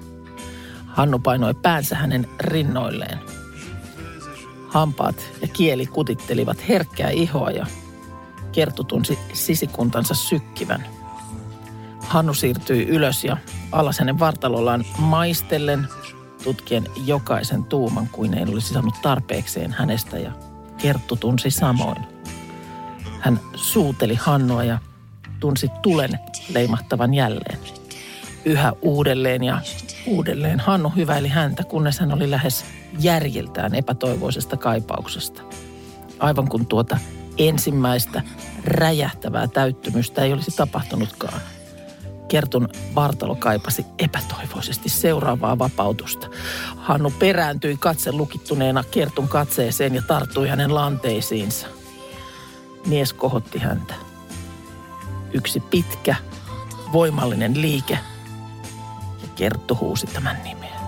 Hannu 0.87 1.19
painoi 1.19 1.55
päänsä 1.55 1.97
hänen 1.97 2.29
rinnoilleen. 2.41 3.19
Hampaat 4.69 5.17
ja 5.43 5.49
kieli 5.49 5.87
kutittelivat 5.87 6.69
herkkää 6.69 7.11
ihoa 7.11 7.51
ja 7.51 7.67
Kerttu 8.53 8.85
tunsi 8.85 9.19
sisikuntansa 9.33 10.15
sykkivän. 10.15 10.87
Hannu 12.01 12.35
siirtyi 12.35 12.87
ylös 12.87 13.25
ja 13.25 13.37
alas 13.73 13.99
hänen 13.99 14.19
vartalollaan 14.19 14.85
maistellen, 14.99 15.89
tutkien 16.45 16.87
jokaisen 17.07 17.65
tuuman 17.65 18.09
kuin 18.13 18.35
ei 18.35 18.45
olisi 18.45 18.73
saanut 18.73 19.03
tarpeekseen 19.03 19.73
hänestä 19.73 20.19
ja 20.19 20.33
Kerttu 20.79 21.17
tunsi 21.17 21.51
samoin. 21.51 22.20
Hän 23.21 23.41
suuteli 23.55 24.15
Hannua 24.15 24.65
ja 24.65 24.79
tunsi 25.41 25.69
tulen 25.83 26.19
leimahtavan 26.55 27.15
jälleen. 27.15 27.59
Yhä 28.45 28.73
uudelleen 28.83 29.45
ja 29.45 29.61
uudelleen 30.07 30.61
Hannu 30.61 30.89
hyväili 30.97 31.29
häntä, 31.29 31.65
kunnes 31.65 31.99
hän 31.99 32.13
oli 32.13 32.31
lähes 32.31 32.65
järjiltään 32.99 33.75
epätoivoisesta 33.75 34.57
kaipauksesta. 34.57 35.43
Aivan 36.19 36.49
kun 36.49 36.67
tuota 36.67 36.99
ensimmäistä 37.39 38.23
räjähtävää 38.65 39.49
täyttymystä 39.49 40.23
ei 40.23 40.33
olisi 40.33 40.51
tapahtunutkaan. 40.57 41.41
Kertun 42.29 42.69
vartalo 42.95 43.35
kaipasi 43.35 43.87
epätoivoisesti 43.99 44.89
seuraavaa 44.89 45.59
vapautusta. 45.59 46.27
Hannu 46.77 47.11
perääntyi 47.19 47.77
katse 47.77 48.13
lukittuneena 48.13 48.85
Kertun 48.91 49.29
katseeseen 49.29 49.95
ja 49.95 50.03
tarttui 50.03 50.49
hänen 50.49 50.75
lanteisiinsa. 50.75 51.67
Mies 52.87 53.13
kohotti 53.13 53.59
häntä. 53.59 53.95
Yksi 55.33 55.61
pitkä, 55.61 56.15
voimallinen 56.93 57.63
liike 57.63 57.99
ja 59.23 59.29
Kerttu 59.35 59.77
huusi 59.81 60.07
tämän 60.07 60.37
nimeä. 60.45 60.81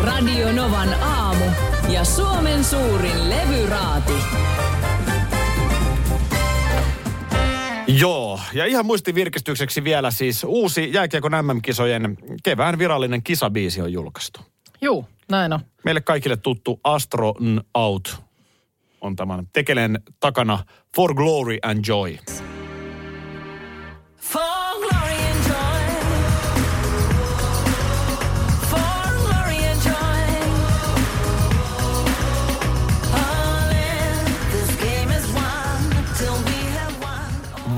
Radio 0.00 0.52
Novan 0.52 1.02
aamu 1.02 1.44
ja 1.88 2.04
Suomen 2.04 2.64
suurin 2.64 3.30
levyraati. 3.30 4.12
Joo, 7.86 8.40
ja 8.52 8.66
ihan 8.66 8.86
muistin 8.86 9.14
virkistykseksi 9.14 9.84
vielä 9.84 10.10
siis 10.10 10.44
uusi 10.44 10.92
jääkiekon 10.92 11.32
MM-kisojen 11.32 12.16
kevään 12.42 12.78
virallinen 12.78 13.22
kisabiisi 13.22 13.80
on 13.80 13.92
julkaistu. 13.92 14.49
Juu, 14.82 15.08
näin 15.30 15.52
on. 15.52 15.60
Meille 15.84 16.00
kaikille 16.00 16.36
tuttu 16.36 16.80
Astro 16.84 17.34
N 17.40 17.60
Out 17.74 18.22
on 19.00 19.16
tämän 19.16 19.46
Tekelen 19.52 20.02
takana 20.20 20.58
For 20.96 21.14
Glory 21.14 21.58
and 21.62 21.84
Joy. 21.88 22.16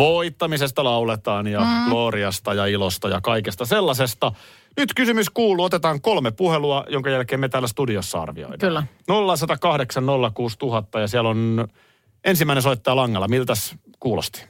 Voittamisesta 0.03 0.85
lauletaan 0.85 1.47
ja 1.47 1.61
mm. 1.61 1.91
gloriasta 1.91 2.55
ja 2.55 2.67
ilosta 2.67 3.09
ja 3.09 3.21
kaikesta 3.21 3.65
sellaisesta. 3.67 4.33
Nyt 4.77 4.89
kysymys 4.97 5.31
kuuluu, 5.31 5.65
otetaan 5.65 6.01
kolme 6.01 6.31
puhelua, 6.31 6.85
jonka 6.89 7.11
jälkeen 7.11 7.41
me 7.41 7.49
täällä 7.49 7.69
studiossa 7.69 8.23
arvioidaan. 8.23 8.59
Kyllä. 8.59 8.83
0108 9.37 10.05
06000 10.35 11.01
ja 11.01 11.09
siellä 11.09 11.31
on 11.31 11.69
ensimmäinen 12.25 12.63
soittaja 12.63 12.97
langalla. 12.97 13.29
Miltäs 13.29 13.75
kuulosti? 14.01 14.45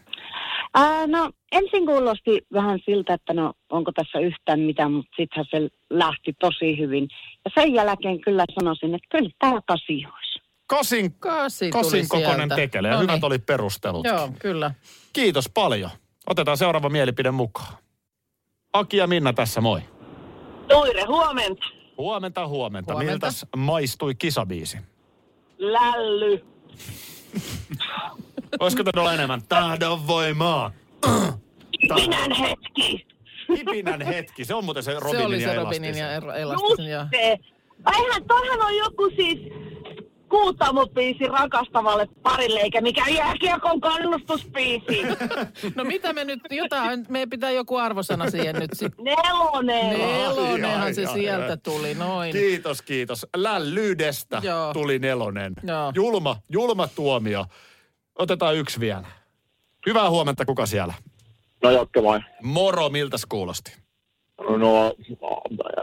Ää, 0.74 1.06
no 1.06 1.30
ensin 1.52 1.86
kuulosti 1.86 2.46
vähän 2.52 2.78
siltä, 2.84 3.14
että 3.14 3.32
no 3.32 3.52
onko 3.70 3.92
tässä 3.92 4.18
yhtään 4.18 4.60
mitään, 4.60 4.92
mutta 4.92 5.16
sittenhän 5.16 5.46
se 5.50 5.68
lähti 5.90 6.32
tosi 6.40 6.78
hyvin. 6.78 7.08
Ja 7.44 7.50
sen 7.54 7.74
jälkeen 7.74 8.20
kyllä 8.20 8.44
sanoisin, 8.54 8.94
että 8.94 9.08
kyllä 9.10 9.30
tämä 9.38 9.60
kasi 9.66 9.92
olisi. 9.92 10.21
Kasin, 10.66 11.14
Kasi 11.18 11.70
tuli 11.70 11.82
kasin 11.84 12.08
kokoinen 12.08 12.36
sieltä. 12.36 12.54
tekele 12.56 12.88
ja 12.88 12.94
No 12.94 13.00
hyvät 13.00 13.14
niin. 13.14 13.24
oli 13.24 13.38
perustelut. 13.38 14.06
Joo, 14.06 14.30
kyllä. 14.38 14.74
Kiitos 15.12 15.48
paljon. 15.54 15.90
Otetaan 16.26 16.56
seuraava 16.56 16.88
mielipide 16.88 17.30
mukaan. 17.30 17.74
Aki 18.72 18.96
ja 18.96 19.06
Minna 19.06 19.32
tässä, 19.32 19.60
moi. 19.60 19.80
Toire, 20.68 21.02
huomenta. 21.04 21.64
Huomenta, 21.98 22.46
huomenta. 22.48 22.92
Huomenta. 22.92 23.12
Miltäs 23.12 23.46
maistui 23.56 24.14
kisabiisi? 24.14 24.78
Lälly. 25.58 26.44
Olisiko 28.60 28.84
tätä 28.84 29.00
olla 29.00 29.14
enemmän 29.14 29.42
tahdon 29.48 30.06
voimaa? 30.06 30.70
Minän 31.94 32.32
hetki. 32.32 33.06
Kipinän 33.56 34.00
hetki. 34.00 34.44
Se 34.44 34.54
on 34.54 34.64
muuten 34.64 34.82
se 34.82 34.92
Se 34.92 35.00
Robinin 35.00 35.26
oli 35.26 35.42
ja 35.42 35.48
se 35.48 35.54
Robinin 35.54 35.96
ja 35.96 36.12
Elastisen. 36.12 36.42
Elastisen. 36.42 36.86
Ja... 36.86 37.06
se. 37.10 37.38
Aihan, 37.84 38.24
toihan 38.28 38.60
on 38.66 38.76
joku 38.76 39.10
siis 39.16 39.38
kuutamopiisi 40.32 41.26
rakastavalle 41.26 42.08
parille, 42.22 42.60
eikä 42.60 42.80
mikään 42.80 43.14
jääkiekon 43.14 43.80
kannustuspiisi. 43.80 45.02
No 45.76 45.84
mitä 45.84 46.12
me 46.12 46.24
nyt, 46.24 46.40
jotain, 46.50 47.06
meidän 47.08 47.30
pitää 47.30 47.50
joku 47.50 47.76
arvosana 47.76 48.30
siihen 48.30 48.56
nyt 48.56 48.70
sitten. 48.72 49.04
Nelonen. 49.04 49.98
Nelonenhan 49.98 50.94
se 50.94 51.06
Ai, 51.06 51.12
sieltä 51.14 51.46
ai. 51.50 51.56
tuli, 51.56 51.94
noin. 51.94 52.32
Kiitos, 52.32 52.82
kiitos. 52.82 53.26
Lällyydestä 53.36 54.40
Joo. 54.44 54.72
tuli 54.72 54.98
nelonen. 54.98 55.52
Joo. 55.62 55.92
Julma, 55.94 56.36
julma 56.52 56.88
tuomio. 56.88 57.44
Otetaan 58.18 58.56
yksi 58.56 58.80
vielä. 58.80 59.06
Hyvää 59.86 60.10
huomenta, 60.10 60.44
kuka 60.44 60.66
siellä? 60.66 60.94
No 61.62 61.70
jatka 61.70 62.02
vain. 62.02 62.24
Moro, 62.42 62.88
miltäs 62.88 63.26
kuulosti? 63.28 63.72
No, 64.58 64.94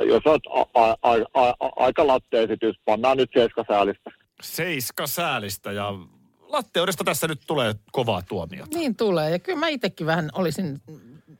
jos 0.07 0.21
olet 0.25 0.41
a- 0.49 0.81
a- 0.81 0.97
a- 1.01 1.41
a- 1.43 1.55
a- 1.59 1.71
aika 1.75 2.07
latteesitys, 2.07 2.75
pannaan 2.85 3.17
nyt 3.17 3.29
seiskasäälistä. 3.33 4.11
Seiska 4.41 5.07
säälistä 5.07 5.71
ja 5.71 5.93
latteudesta 6.41 7.03
tässä 7.03 7.27
nyt 7.27 7.41
tulee 7.47 7.75
kovaa 7.91 8.21
tuomiota. 8.21 8.77
Niin 8.77 8.95
tulee. 8.95 9.29
Ja 9.29 9.39
kyllä 9.39 9.59
mä 9.59 9.67
itsekin 9.67 10.07
vähän 10.07 10.29
olisin 10.33 10.81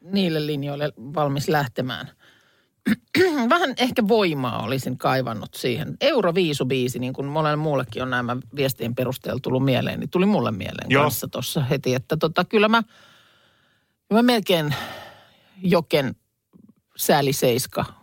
niille 0.02 0.46
linjoille 0.46 0.94
valmis 0.98 1.48
lähtemään. 1.48 2.12
Vähän 3.50 3.74
ehkä 3.78 4.08
voimaa 4.08 4.64
olisin 4.64 4.98
kaivannut 4.98 5.54
siihen. 5.54 5.98
Euroviisubiisi, 6.02 7.00
niin 7.00 7.14
kuin 7.14 7.28
monelle 7.28 7.56
muullekin 7.56 8.04
on 8.04 8.10
nämä 8.10 8.38
viestien 8.56 8.96
perusteella 8.96 9.40
tullut 9.44 9.66
mieleen, 9.66 10.00
niin 10.00 10.10
tuli 10.10 10.26
mulle 10.26 10.52
mieleen 10.52 10.92
Joo. 10.92 11.04
kanssa 11.04 11.28
tuossa 11.28 11.64
heti. 11.64 11.94
Että 11.96 12.18
tota, 12.18 12.46
kyllä 12.46 12.68
mä, 12.68 12.84
mä 14.14 14.24
melkein 14.24 14.76
joken 15.64 16.16
sääli 16.98 17.34
seiska 17.34 17.99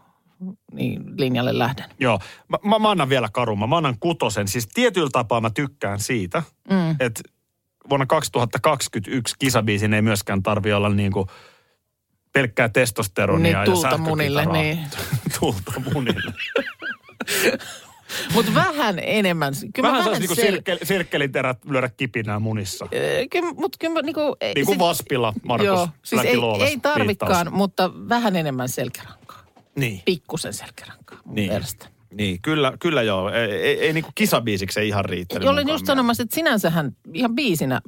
niin 0.77 1.05
linjalle 1.19 1.59
lähden. 1.59 1.85
Joo, 2.01 2.19
mä, 2.49 2.59
mä, 2.65 2.79
mä 2.79 2.91
annan 2.91 3.09
vielä 3.09 3.29
karuma. 3.33 3.67
Mä 3.67 3.77
annan 3.77 3.97
kutosen. 4.01 4.49
Siis 4.49 4.69
tietyllä 4.75 5.11
tapaa 5.13 5.41
mä 5.41 5.51
tykkään 5.51 6.01
siitä, 6.01 6.43
Mm. 6.71 6.91
että 7.01 7.21
vuonna 7.91 8.07
2021 8.07 9.35
kisabiisin 9.39 9.95
ei 9.95 10.03
myöskään 10.03 10.43
tarvi 10.43 10.73
olla 10.73 10.89
niin 10.89 11.13
kuin 11.13 11.27
pelkkää 12.33 12.69
testosteronia 12.69 13.65
Niin, 13.65 13.83
ja 13.91 13.99
munille, 13.99 14.47
niin. 14.53 14.79
tulta 15.41 15.73
munille. 15.95 16.33
Mutta 18.35 18.55
vähän 18.55 18.99
enemmän. 19.03 19.55
Kyllä 19.75 19.89
Vähän 19.89 20.05
mä 20.05 20.05
saisi 20.05 20.29
vähän 20.29 20.37
niin 20.39 20.47
sel- 20.49 20.53
sirkel, 20.53 20.79
sirkkelinterät 20.83 21.65
lyödä 21.65 21.89
kipinää 21.97 22.39
munissa. 22.39 22.89
Kyllä, 23.31 23.53
mutta 23.53 23.79
kyllä 23.81 24.03
niinku... 24.03 24.37
ei- 24.41 24.55
Niin 24.55 24.67
kuin 24.67 24.79
Vaspilla, 24.79 25.33
Markus 25.43 25.67
Joo, 25.67 25.89
siis 26.03 26.23
ei, 26.25 26.37
ei 26.67 26.79
tarvikaan, 26.83 27.53
mutta 27.53 27.91
vähän 28.09 28.37
enemmän 28.37 28.69
selkärankaa. 28.69 29.26
Niin. 29.77 30.03
Pikkusen 30.05 30.53
selkärankaa 30.53 31.19
mun 31.25 31.35
Niin. 31.35 31.51
mielestä. 31.51 31.87
Niin, 32.15 32.39
kyllä, 32.43 32.73
kyllä 32.81 33.03
joo. 33.03 33.31
Ei, 33.31 33.51
ei, 33.53 33.81
ei 33.81 33.93
niin 33.93 34.05
kisabiisiksi 34.15 34.81
ei 34.81 34.89
ihan 34.89 35.05
riittänyt. 35.05 35.49
Olin 35.49 35.69
just 35.69 35.87
sanomassa, 35.87 36.23
että 36.23 36.35
sinänsähän 36.35 36.97
ihan 37.15 37.35
biisinä 37.35 37.81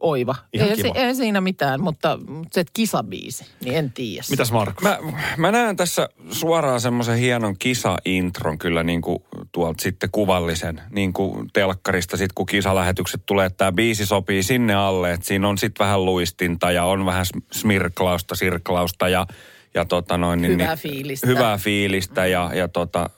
oiva. 0.00 0.34
Ihan 0.52 0.68
ei, 0.68 0.76
kiva. 0.76 0.94
se, 0.94 1.00
ei 1.00 1.14
siinä 1.14 1.40
mitään, 1.40 1.80
mutta, 1.80 2.18
mutta 2.28 2.48
se, 2.52 2.60
että 2.60 2.70
kisabiisi, 2.74 3.44
niin 3.64 3.76
en 3.76 3.92
tiedä. 3.92 4.24
Mitäs 4.30 4.52
Markus? 4.52 4.82
Mä, 4.82 4.98
mä 5.36 5.52
näen 5.52 5.76
tässä 5.76 6.08
suoraan 6.30 6.80
semmoisen 6.80 7.18
hienon 7.18 7.58
kisa-intron 7.58 8.58
kyllä 8.58 8.82
niin 8.82 9.02
kuin 9.02 9.18
tuolta 9.52 9.82
sitten 9.82 10.08
kuvallisen, 10.12 10.80
niin 10.90 11.12
kuin 11.12 11.50
telkkarista 11.52 12.16
sitten 12.16 12.34
kun 12.34 12.46
kisalähetykset 12.46 13.22
tulee, 13.26 13.46
että 13.46 13.56
tämä 13.56 13.72
biisi 13.72 14.06
sopii 14.06 14.42
sinne 14.42 14.74
alle, 14.74 15.12
että 15.12 15.26
siinä 15.26 15.48
on 15.48 15.58
sitten 15.58 15.84
vähän 15.84 16.04
luistinta 16.04 16.70
ja 16.72 16.84
on 16.84 17.06
vähän 17.06 17.26
sm- 17.26 17.42
smirklausta, 17.52 18.34
sirklausta 18.34 19.08
ja, 19.08 19.26
ja 19.74 19.84
tota 19.84 20.18
noin, 20.18 20.42
niin, 20.42 20.52
Hyvää 20.52 20.68
niin, 20.68 20.78
fiilistä. 20.78 21.26
Hyvää 21.26 21.58
fiilistä 21.58 22.26
ja, 22.26 22.50
ja 22.54 22.68
tota, 22.68 23.10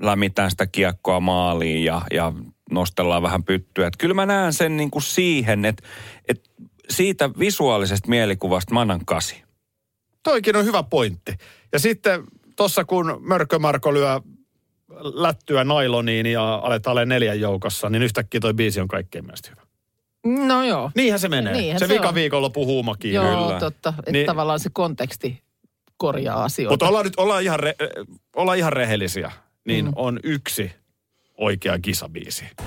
lämmitään 0.00 0.50
sitä 0.50 0.66
kiekkoa 0.66 1.20
maaliin 1.20 1.84
ja, 1.84 2.02
ja 2.12 2.32
nostellaan 2.70 3.22
vähän 3.22 3.44
pyttyä. 3.44 3.86
Et 3.86 3.96
kyllä 3.96 4.14
mä 4.14 4.26
näen 4.26 4.52
sen 4.52 4.76
niin 4.76 4.90
kuin 4.90 5.02
siihen, 5.02 5.64
että 5.64 5.82
et 6.28 6.50
siitä 6.90 7.30
visuaalisesta 7.38 8.08
mielikuvasta 8.08 8.74
mä 8.74 8.80
annan 8.80 9.04
kasi. 9.06 9.42
Toikin 10.22 10.56
on 10.56 10.64
hyvä 10.64 10.82
pointti. 10.82 11.32
Ja 11.72 11.78
sitten 11.78 12.24
tuossa 12.56 12.84
kun 12.84 13.18
Mörkö 13.20 13.58
Marko 13.58 13.94
lyö 13.94 14.20
lättyä 15.14 15.64
nailoniin 15.64 16.26
ja 16.26 16.54
aletaan 16.54 16.92
olemaan 16.92 17.08
neljän 17.08 17.40
joukossa, 17.40 17.90
niin 17.90 18.02
yhtäkkiä 18.02 18.40
toi 18.40 18.54
biisi 18.54 18.80
on 18.80 18.88
kaikkein 18.88 19.24
mielestä 19.24 19.50
hyvä. 19.50 19.64
No 20.46 20.64
joo. 20.64 20.90
Niinhän 20.94 21.20
se 21.20 21.28
menee. 21.28 21.52
Niinhän 21.52 21.78
se, 21.78 21.86
se 21.86 21.94
vika 21.94 22.08
on. 22.08 22.14
viikonloppu 22.14 22.66
huumakin. 22.66 23.12
Joo, 23.12 23.46
Kyllä. 23.46 23.60
totta. 23.60 23.94
Että 23.98 24.10
Niin- 24.12 24.26
tavallaan 24.26 24.60
se 24.60 24.70
konteksti 24.72 25.43
korjaa 25.96 26.44
asioita. 26.44 26.72
Mutta 26.72 26.88
ollaan 26.88 27.04
nyt 27.04 27.14
ollaan 27.16 27.42
ihan, 27.42 27.60
re, 27.60 27.74
ollaan 28.36 28.58
ihan 28.58 28.72
rehellisiä. 28.72 29.32
Niin 29.66 29.84
Mm. 29.84 29.92
on 29.96 30.20
yksi 30.22 30.72
oikea 31.38 31.78
kisabiisi. 31.78 32.44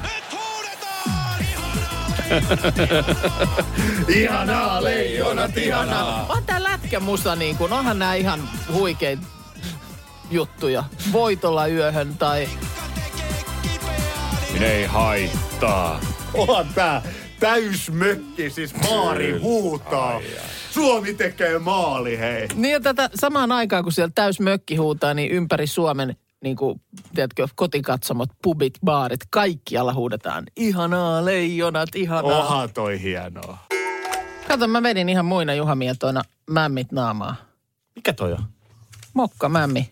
ihanaa, 4.15 4.83
leijonat, 4.83 5.57
ihanaa. 5.57 6.25
On 6.29 6.43
tää 6.43 6.63
lätkämusa 6.63 7.35
niin 7.35 7.57
kuin, 7.57 7.73
onhan 7.73 7.99
nämä 7.99 8.15
ihan 8.15 8.49
huikeita 8.73 9.23
juttuja. 10.31 10.83
Voitolla 11.11 11.67
yöhön 11.67 12.17
tai... 12.17 12.49
Minä 14.53 14.65
ei 14.65 14.85
haittaa. 14.85 15.99
Onhan 16.33 16.67
tää 16.75 17.01
täysmökki, 17.39 18.49
siis 18.49 18.73
maari 18.73 19.39
huutaa. 19.39 20.21
Suomi 20.77 21.13
tekee 21.13 21.59
maali, 21.59 22.19
hei. 22.19 22.47
Niin 22.55 22.71
ja 22.73 22.79
tätä 22.79 23.09
samaan 23.15 23.51
aikaan, 23.51 23.83
kun 23.83 23.91
siellä 23.93 24.11
täys 24.15 24.39
mökki 24.39 24.75
huutaa, 24.75 25.13
niin 25.13 25.31
ympäri 25.31 25.67
Suomen 25.67 26.15
niin 26.43 26.55
kuin, 26.55 26.81
tiedätkö, 27.15 27.47
kotikatsomot, 27.55 28.29
pubit, 28.43 28.73
baarit, 28.85 29.19
kaikkialla 29.29 29.93
huudetaan. 29.93 30.43
Ihanaa, 30.55 31.25
leijonat, 31.25 31.89
ihanaa. 31.95 32.39
Oha 32.45 32.67
toi 32.67 33.01
hienoa. 33.01 33.57
Kato, 34.47 34.67
mä 34.67 34.83
vedin 34.83 35.09
ihan 35.09 35.25
muina 35.25 35.53
juhamietoina 35.53 36.21
mämmit 36.49 36.91
naamaa. 36.91 37.35
Mikä 37.95 38.13
toi 38.13 38.33
on? 38.33 38.43
Mokka 39.13 39.49
mämmi. 39.49 39.89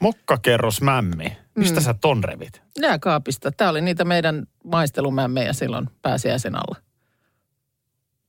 Mokkakerros 0.00 0.80
mämmi. 0.82 1.36
Mistä 1.54 1.80
Mm. 1.80 1.84
sä 1.84 1.94
ton 2.00 2.24
revit? 2.24 2.62
Jääkaapista. 2.80 3.50
Tämä 3.52 3.70
oli 3.70 3.80
niitä 3.80 4.04
meidän 4.04 4.46
maistelumämmejä 4.64 5.52
silloin 5.52 5.90
pääsiäisen 6.02 6.54
alla. 6.56 6.87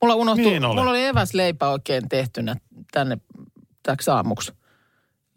Mulla 0.02 0.16
unohtui, 0.16 0.46
Niin 0.46 0.66
oli. 0.66 0.76
mulla 0.76 0.90
oli 0.92 1.06
eväsleipä 1.06 1.70
oikein 1.70 2.10
tehtynä 2.10 2.56
tänne 2.92 3.18
täksi 3.84 4.12
aamuksi. 4.12 4.52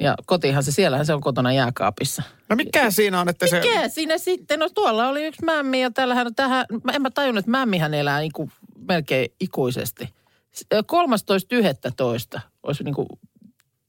Ja 0.01 0.15
kotihan 0.27 0.63
se, 0.63 0.73
siellähän 0.73 1.07
se 1.07 1.15
on 1.15 1.21
kotona 1.21 1.53
jääkaapissa. 1.53 2.23
No 2.49 2.57
mikä 2.57 2.91
siinä 2.91 3.21
on, 3.21 3.29
että 3.29 3.47
se... 3.47 3.61
Mikä 3.61 3.89
siinä 3.89 4.19
sitten? 4.19 4.59
No 4.59 4.69
tuolla 4.75 5.09
oli 5.09 5.25
yksi 5.27 5.45
mämmi 5.45 5.81
ja 5.83 5.91
tällähän 5.91 6.35
tähän, 6.35 6.67
mä- 6.85 6.93
en 6.93 7.03
mä 7.03 7.11
tajunnut, 7.11 7.39
että 7.43 7.51
mämmihän 7.51 7.95
elää 7.95 8.21
niinku 8.21 8.51
melkein 8.89 9.29
ikuisesti. 9.41 10.09
S- 10.53 10.67
13.11. 12.35 12.41
olisi 12.63 12.85
niinku 12.85 13.07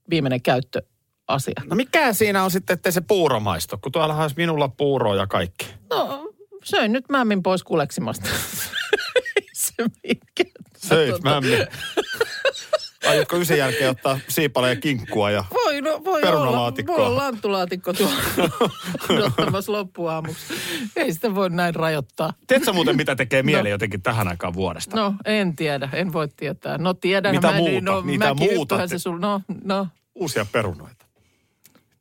viimeinen 0.09 0.41
käyttöasia. 0.41 1.61
No 1.65 1.75
mikä 1.75 2.13
siinä 2.13 2.43
on 2.43 2.51
sitten, 2.51 2.73
ettei 2.73 2.91
se 2.91 3.01
puuro 3.01 3.39
maistu, 3.39 3.77
kun 3.77 3.91
tuolla 3.91 4.15
olisi 4.21 4.35
minulla 4.37 4.67
puuroa 4.67 5.15
ja 5.15 5.27
kaikki. 5.27 5.73
No, 5.89 6.29
söin 6.63 6.91
nyt 6.91 7.09
mämmin 7.09 7.43
pois 7.43 7.63
kuleksimasta. 7.63 8.29
Se. 10.77 10.87
Söit 10.87 11.23
mämmi. 11.23 11.57
Aiotko 13.09 13.37
ysin 13.37 13.57
jälkeen 13.57 13.89
ottaa 13.89 14.19
siipaleen 14.27 14.75
ja 14.75 14.81
kinkkua 14.81 15.31
ja... 15.31 15.45
Voi, 15.53 15.81
no, 15.81 16.01
voi 16.05 16.21
olla. 16.21 16.31
Perunalaatikkoa. 16.31 16.97
Voi 16.97 17.05
olla 17.05 17.17
lanttulaatikko 17.17 17.93
tuolla 17.93 18.15
odottamassa 19.09 19.71
loppuaamuksi. 19.71 20.53
Ei 20.95 21.13
sitä 21.13 21.35
voi 21.35 21.49
näin 21.49 21.75
rajoittaa. 21.75 22.33
Tiedätkö 22.47 22.73
muuten, 22.73 22.95
mitä 22.95 23.15
tekee 23.15 23.43
mieli 23.43 23.63
No. 23.63 23.69
jotenkin 23.69 24.01
tähän 24.01 24.27
aikaan 24.27 24.53
vuodesta? 24.53 24.95
No, 25.01 25.13
en 25.25 25.55
tiedä. 25.55 25.89
En 25.93 26.13
voi 26.13 26.27
tietää. 26.37 26.77
No 26.77 26.93
tiedän. 26.93 27.35
Mitä 27.35 27.51
mä, 27.51 27.57
muuta? 27.57 27.81
No, 27.81 28.01
Mitä 28.01 28.33
muuta 28.33 28.77
te- 28.77 28.87
se 28.87 28.99
sul, 28.99 29.17
no, 29.19 29.41
no. 29.63 29.87
Uusia 30.15 30.45
perunoita. 30.51 31.05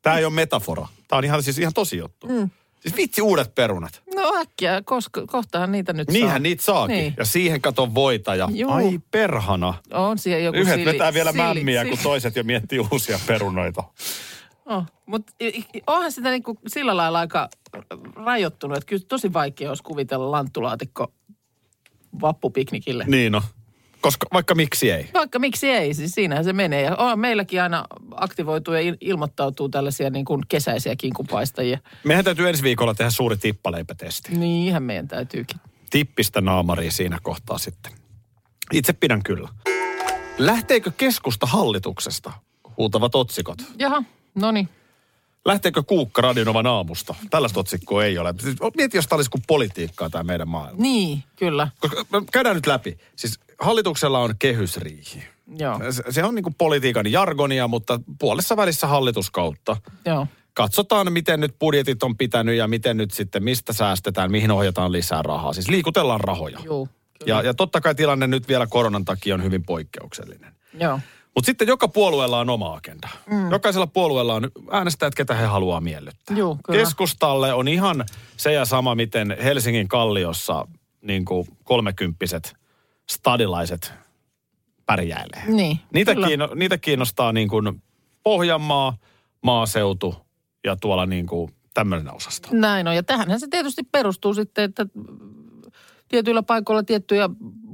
Tämä 0.01 0.17
ei 0.17 0.25
ole 0.25 0.33
metafora. 0.33 0.87
Tämä 1.07 1.17
on 1.17 1.23
ihan, 1.25 1.43
siis 1.43 1.59
ihan 1.59 1.73
tosi 1.73 1.97
juttu. 1.97 2.27
Mm. 2.27 2.49
Siis 2.83 2.97
vitsi 2.97 3.21
uudet 3.21 3.55
perunat. 3.55 4.01
No 4.15 4.21
äkkiä, 4.41 4.81
koska 4.85 5.27
kohtahan 5.27 5.71
niitä 5.71 5.93
nyt 5.93 6.07
saa. 6.07 6.13
Niinhän 6.13 6.43
niitä 6.43 6.63
saakin. 6.63 6.95
Niin. 6.95 7.13
Ja 7.17 7.25
siihen 7.25 7.61
kato 7.61 7.93
voita 7.95 8.35
ja 8.35 8.49
Juu. 8.53 8.71
ai 8.71 8.99
perhana. 9.11 9.73
On 9.93 10.17
siellä 10.17 10.43
joku 10.43 10.57
Yhdet 10.57 10.75
sili- 10.75 10.85
vetää 10.85 11.13
vielä 11.13 11.31
sili- 11.31 11.37
mämmiä, 11.41 11.83
sili- 11.83 11.89
kun 11.89 11.99
toiset 12.03 12.35
jo 12.35 12.43
miettii 12.43 12.79
uusia 12.79 13.19
perunoita. 13.27 13.83
Oh, 14.65 14.83
mutta 15.05 15.33
onhan 15.87 16.11
sitä 16.11 16.29
niinku 16.29 16.59
sillä 16.67 16.97
lailla 16.97 17.19
aika 17.19 17.49
rajoittunut, 18.25 18.77
että 18.77 18.87
kyllä 18.87 19.03
tosi 19.07 19.33
vaikea 19.33 19.69
olisi 19.69 19.83
kuvitella 19.83 20.31
lanttulaatikko 20.31 21.13
vappupiknikille. 22.21 23.05
Niin 23.07 23.35
on. 23.35 23.41
Koska 24.03 24.27
vaikka 24.33 24.55
miksi 24.55 24.91
ei. 24.91 25.09
Vaikka 25.13 25.39
miksi 25.39 25.69
ei, 25.69 25.93
siis 25.93 26.11
siinähän 26.11 26.43
se 26.43 26.53
menee. 26.53 26.81
Ja 26.81 26.95
on 26.95 27.19
meilläkin 27.19 27.61
aina 27.61 27.85
aktivoituu 28.15 28.73
ja 28.73 28.91
il- 28.91 28.97
ilmoittautuu 29.01 29.69
tällaisia 29.69 30.09
niin 30.09 30.25
kuin 30.25 30.41
kesäisiä 30.47 30.95
kinkupaistajia. 30.95 31.79
Meidän 32.03 32.25
täytyy 32.25 32.49
ensi 32.49 32.63
viikolla 32.63 32.93
tehdä 32.93 33.11
suuri 33.11 33.37
tippaleipätesti. 33.37 34.37
Niinhän 34.37 34.83
meidän 34.83 35.07
täytyykin. 35.07 35.57
Tippistä 35.89 36.41
naamaria 36.41 36.91
siinä 36.91 37.19
kohtaa 37.23 37.57
sitten. 37.57 37.91
Itse 38.73 38.93
pidän 38.93 39.23
kyllä. 39.23 39.49
Lähteekö 40.37 40.91
keskusta 40.97 41.45
hallituksesta? 41.45 42.31
Huutavat 42.77 43.15
otsikot. 43.15 43.57
Jaha, 43.79 44.03
no 44.35 44.51
niin. 44.51 44.69
Lähteekö 45.45 45.83
Kuukka 45.83 46.21
Radionovan 46.21 46.67
aamusta? 46.67 47.15
Tällaista 47.29 47.59
otsikkoa 47.59 48.05
ei 48.05 48.17
ole. 48.17 48.33
Mieti, 48.77 48.97
jos 48.97 49.07
tämä 49.07 49.17
olisi 49.17 49.29
kuin 49.29 49.43
politiikkaa 49.47 50.09
tämä 50.09 50.23
meidän 50.23 50.47
maailma. 50.47 50.81
Niin, 50.81 51.23
kyllä. 51.35 51.67
Koska 51.79 52.05
käydään 52.31 52.55
nyt 52.55 52.67
läpi. 52.67 52.97
Siis 53.15 53.39
hallituksella 53.59 54.19
on 54.19 54.33
kehysriihi. 54.39 55.23
Joo, 55.57 55.79
Se- 55.91 56.03
Se 56.11 56.23
on 56.23 56.35
niin 56.35 56.43
kuin 56.43 56.55
politiikan 56.55 57.11
jargonia, 57.11 57.67
mutta 57.67 57.99
puolessa 58.19 58.57
välissä 58.57 58.87
hallituskautta. 58.87 59.77
joo. 60.05 60.27
Katsotaan, 60.55 61.13
miten 61.13 61.39
nyt 61.39 61.59
budjetit 61.59 62.03
on 62.03 62.17
pitänyt 62.17 62.55
ja 62.55 62.67
miten 62.67 62.97
nyt 62.97 63.11
sitten, 63.11 63.43
mistä 63.43 63.73
säästetään, 63.73 64.31
mihin 64.31 64.51
ohjataan 64.51 64.91
lisää 64.91 65.21
rahaa. 65.21 65.53
Siis 65.53 65.69
liikutellaan 65.69 66.19
rahoja. 66.21 66.59
Juu, 66.65 66.89
Ja, 67.25 67.41
ja 67.41 67.53
totta 67.53 67.81
kai 67.81 67.95
tilanne 67.95 68.27
nyt 68.27 68.47
vielä 68.47 68.67
koronan 68.67 69.05
takia 69.05 69.35
on 69.35 69.43
hyvin 69.43 69.63
poikkeuksellinen. 69.63 70.53
Joo. 70.79 70.99
Mutta 71.35 71.45
sitten 71.45 71.67
joka 71.67 71.87
puolueella 71.87 72.39
on 72.39 72.49
oma 72.49 72.73
agenda. 72.73 73.09
Mm. 73.31 73.51
Jokaisella 73.51 73.87
puolueella 73.87 74.33
on 74.35 74.51
äänestäjät, 74.71 75.15
ketä 75.15 75.33
he 75.33 75.45
haluaa 75.45 75.81
miellyttää. 75.81 76.37
Juu, 76.37 76.59
kyllä. 76.65 76.79
Keskustalle 76.79 77.53
on 77.53 77.67
ihan 77.67 78.05
se 78.37 78.53
ja 78.53 78.65
sama, 78.65 78.95
miten 78.95 79.37
Helsingin 79.43 79.87
kalliossa 79.87 80.67
niin 81.01 81.25
kuin 81.25 81.47
kolmekymppiset 81.63 82.55
stadilaiset 83.09 83.93
pärjäilee. 84.85 85.43
Niin, 85.47 85.79
Niitä, 85.93 86.13
kyllä. 86.13 86.27
kiinno, 86.27 86.49
niitä 86.55 86.77
kiinnostaa 86.77 87.31
niin 87.31 87.49
kuin 87.49 87.83
Pohjanmaa, 88.23 88.97
maaseutu 89.41 90.15
ja 90.63 90.75
tuolla 90.75 91.05
niin 91.05 91.27
kuin 91.27 91.51
tämmöinen 91.73 92.13
osasto. 92.13 92.47
Näin 92.51 92.87
on. 92.87 92.95
Ja 92.95 93.03
tähänhän 93.03 93.39
se 93.39 93.47
tietysti 93.47 93.83
perustuu 93.91 94.33
sitten, 94.33 94.63
että 94.63 94.85
tietyillä 96.07 96.43
paikoilla 96.43 96.83
tiettyjä 96.83 97.29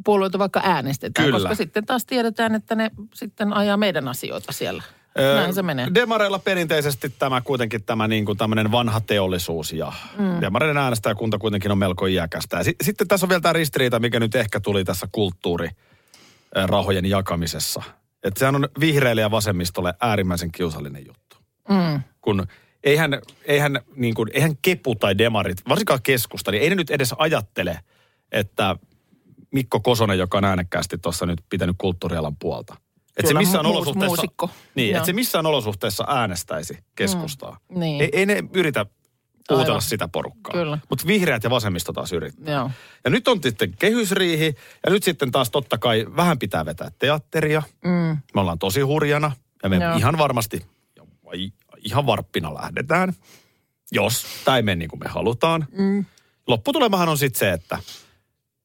puolueita 0.05 0.39
vaikka 0.39 0.61
äänestetään. 0.63 1.25
Kyllä. 1.25 1.39
Koska 1.39 1.55
sitten 1.55 1.85
taas 1.85 2.05
tiedetään, 2.05 2.55
että 2.55 2.75
ne 2.75 2.91
sitten 3.13 3.53
ajaa 3.53 3.77
meidän 3.77 4.07
asioita 4.07 4.51
siellä. 4.51 4.83
Näin 5.19 5.53
se 5.53 5.61
menee. 5.61 5.87
Demareilla 5.93 6.39
perinteisesti 6.39 7.13
tämä 7.19 7.41
kuitenkin 7.41 7.83
tämä 7.83 8.07
niin 8.07 8.25
kuin 8.25 8.37
tämmöinen 8.37 8.71
vanha 8.71 9.01
teollisuus 9.01 9.73
ja 9.73 9.93
mm. 10.17 10.41
demareiden 10.41 10.77
äänestäjäkunta 10.77 11.37
kuitenkin 11.37 11.71
on 11.71 11.77
melko 11.77 12.05
iäkästä. 12.05 12.57
Ja 12.57 12.63
si- 12.63 12.75
sitten 12.83 13.07
tässä 13.07 13.25
on 13.25 13.29
vielä 13.29 13.41
tämä 13.41 13.53
ristiriita, 13.53 13.99
mikä 13.99 14.19
nyt 14.19 14.35
ehkä 14.35 14.59
tuli 14.59 14.83
tässä 14.83 15.07
kulttuurirahojen 15.11 17.05
jakamisessa. 17.05 17.83
Että 18.23 18.39
sehän 18.39 18.55
on 18.55 18.69
vihreille 18.79 19.21
ja 19.21 19.31
vasemmistolle 19.31 19.93
äärimmäisen 20.01 20.51
kiusallinen 20.51 21.05
juttu. 21.05 21.37
Mm. 21.69 22.01
Kun 22.21 22.47
eihän, 22.83 23.21
eihän, 23.45 23.79
niin 23.95 24.13
kuin, 24.13 24.29
eihän 24.33 24.57
kepu 24.61 24.95
tai 24.95 25.17
demarit, 25.17 25.57
varsinkaan 25.69 25.99
keskusta, 26.03 26.51
niin 26.51 26.63
ei 26.63 26.69
ne 26.69 26.75
nyt 26.75 26.89
edes 26.89 27.15
ajattele, 27.17 27.79
että 28.31 28.75
Mikko 29.51 29.79
Kosonen, 29.79 30.17
joka 30.17 30.37
on 30.37 30.45
äänekkäästi 30.45 30.97
tuossa 30.97 31.25
nyt 31.25 31.39
pitänyt 31.49 31.75
kulttuurialan 31.77 32.35
puolta. 32.35 32.75
Että 33.19 33.27
se 33.27 33.33
missään 33.33 33.65
mu- 33.65 33.69
olosuhteessa, 33.69 34.07
muusikko. 34.07 34.49
niin, 34.75 34.95
että 34.95 35.05
se 35.05 35.13
missään 35.13 35.45
olosuhteessa 35.45 36.05
äänestäisi 36.07 36.77
keskustaa. 36.95 37.57
Mm, 37.69 37.79
niin. 37.79 38.01
ei, 38.01 38.09
ei 38.13 38.25
ne 38.25 38.43
yritä 38.53 38.85
puhutella 39.47 39.73
Aivan. 39.73 39.81
sitä 39.81 40.07
porukkaa. 40.07 40.79
Mutta 40.89 41.07
vihreät 41.07 41.43
ja 41.43 41.49
vasemmisto 41.49 41.93
taas 41.93 42.13
yrittää. 42.13 42.53
Joo. 42.53 42.71
Ja 43.03 43.09
nyt 43.09 43.27
on 43.27 43.43
sitten 43.43 43.75
kehysriihi, 43.79 44.55
ja 44.85 44.91
nyt 44.91 45.03
sitten 45.03 45.31
taas 45.31 45.51
totta 45.51 45.77
kai 45.77 46.05
vähän 46.15 46.39
pitää 46.39 46.65
vetää 46.65 46.91
teatteria. 46.99 47.63
Mm. 47.83 48.17
Me 48.35 48.41
ollaan 48.41 48.59
tosi 48.59 48.81
hurjana, 48.81 49.31
ja 49.63 49.69
me 49.69 49.75
Joo. 49.75 49.97
ihan 49.97 50.17
varmasti, 50.17 50.65
ihan 51.77 52.05
varppina 52.05 52.53
lähdetään, 52.53 53.13
jos 53.91 54.25
tämä 54.45 54.57
ei 54.57 54.63
mene 54.63 54.75
niin 54.75 54.89
kuin 54.89 54.99
me 54.99 55.09
halutaan. 55.09 55.67
Mm. 55.71 56.05
Lopputulemahan 56.47 57.09
on 57.09 57.17
sitten 57.17 57.39
se, 57.39 57.51
että 57.51 57.79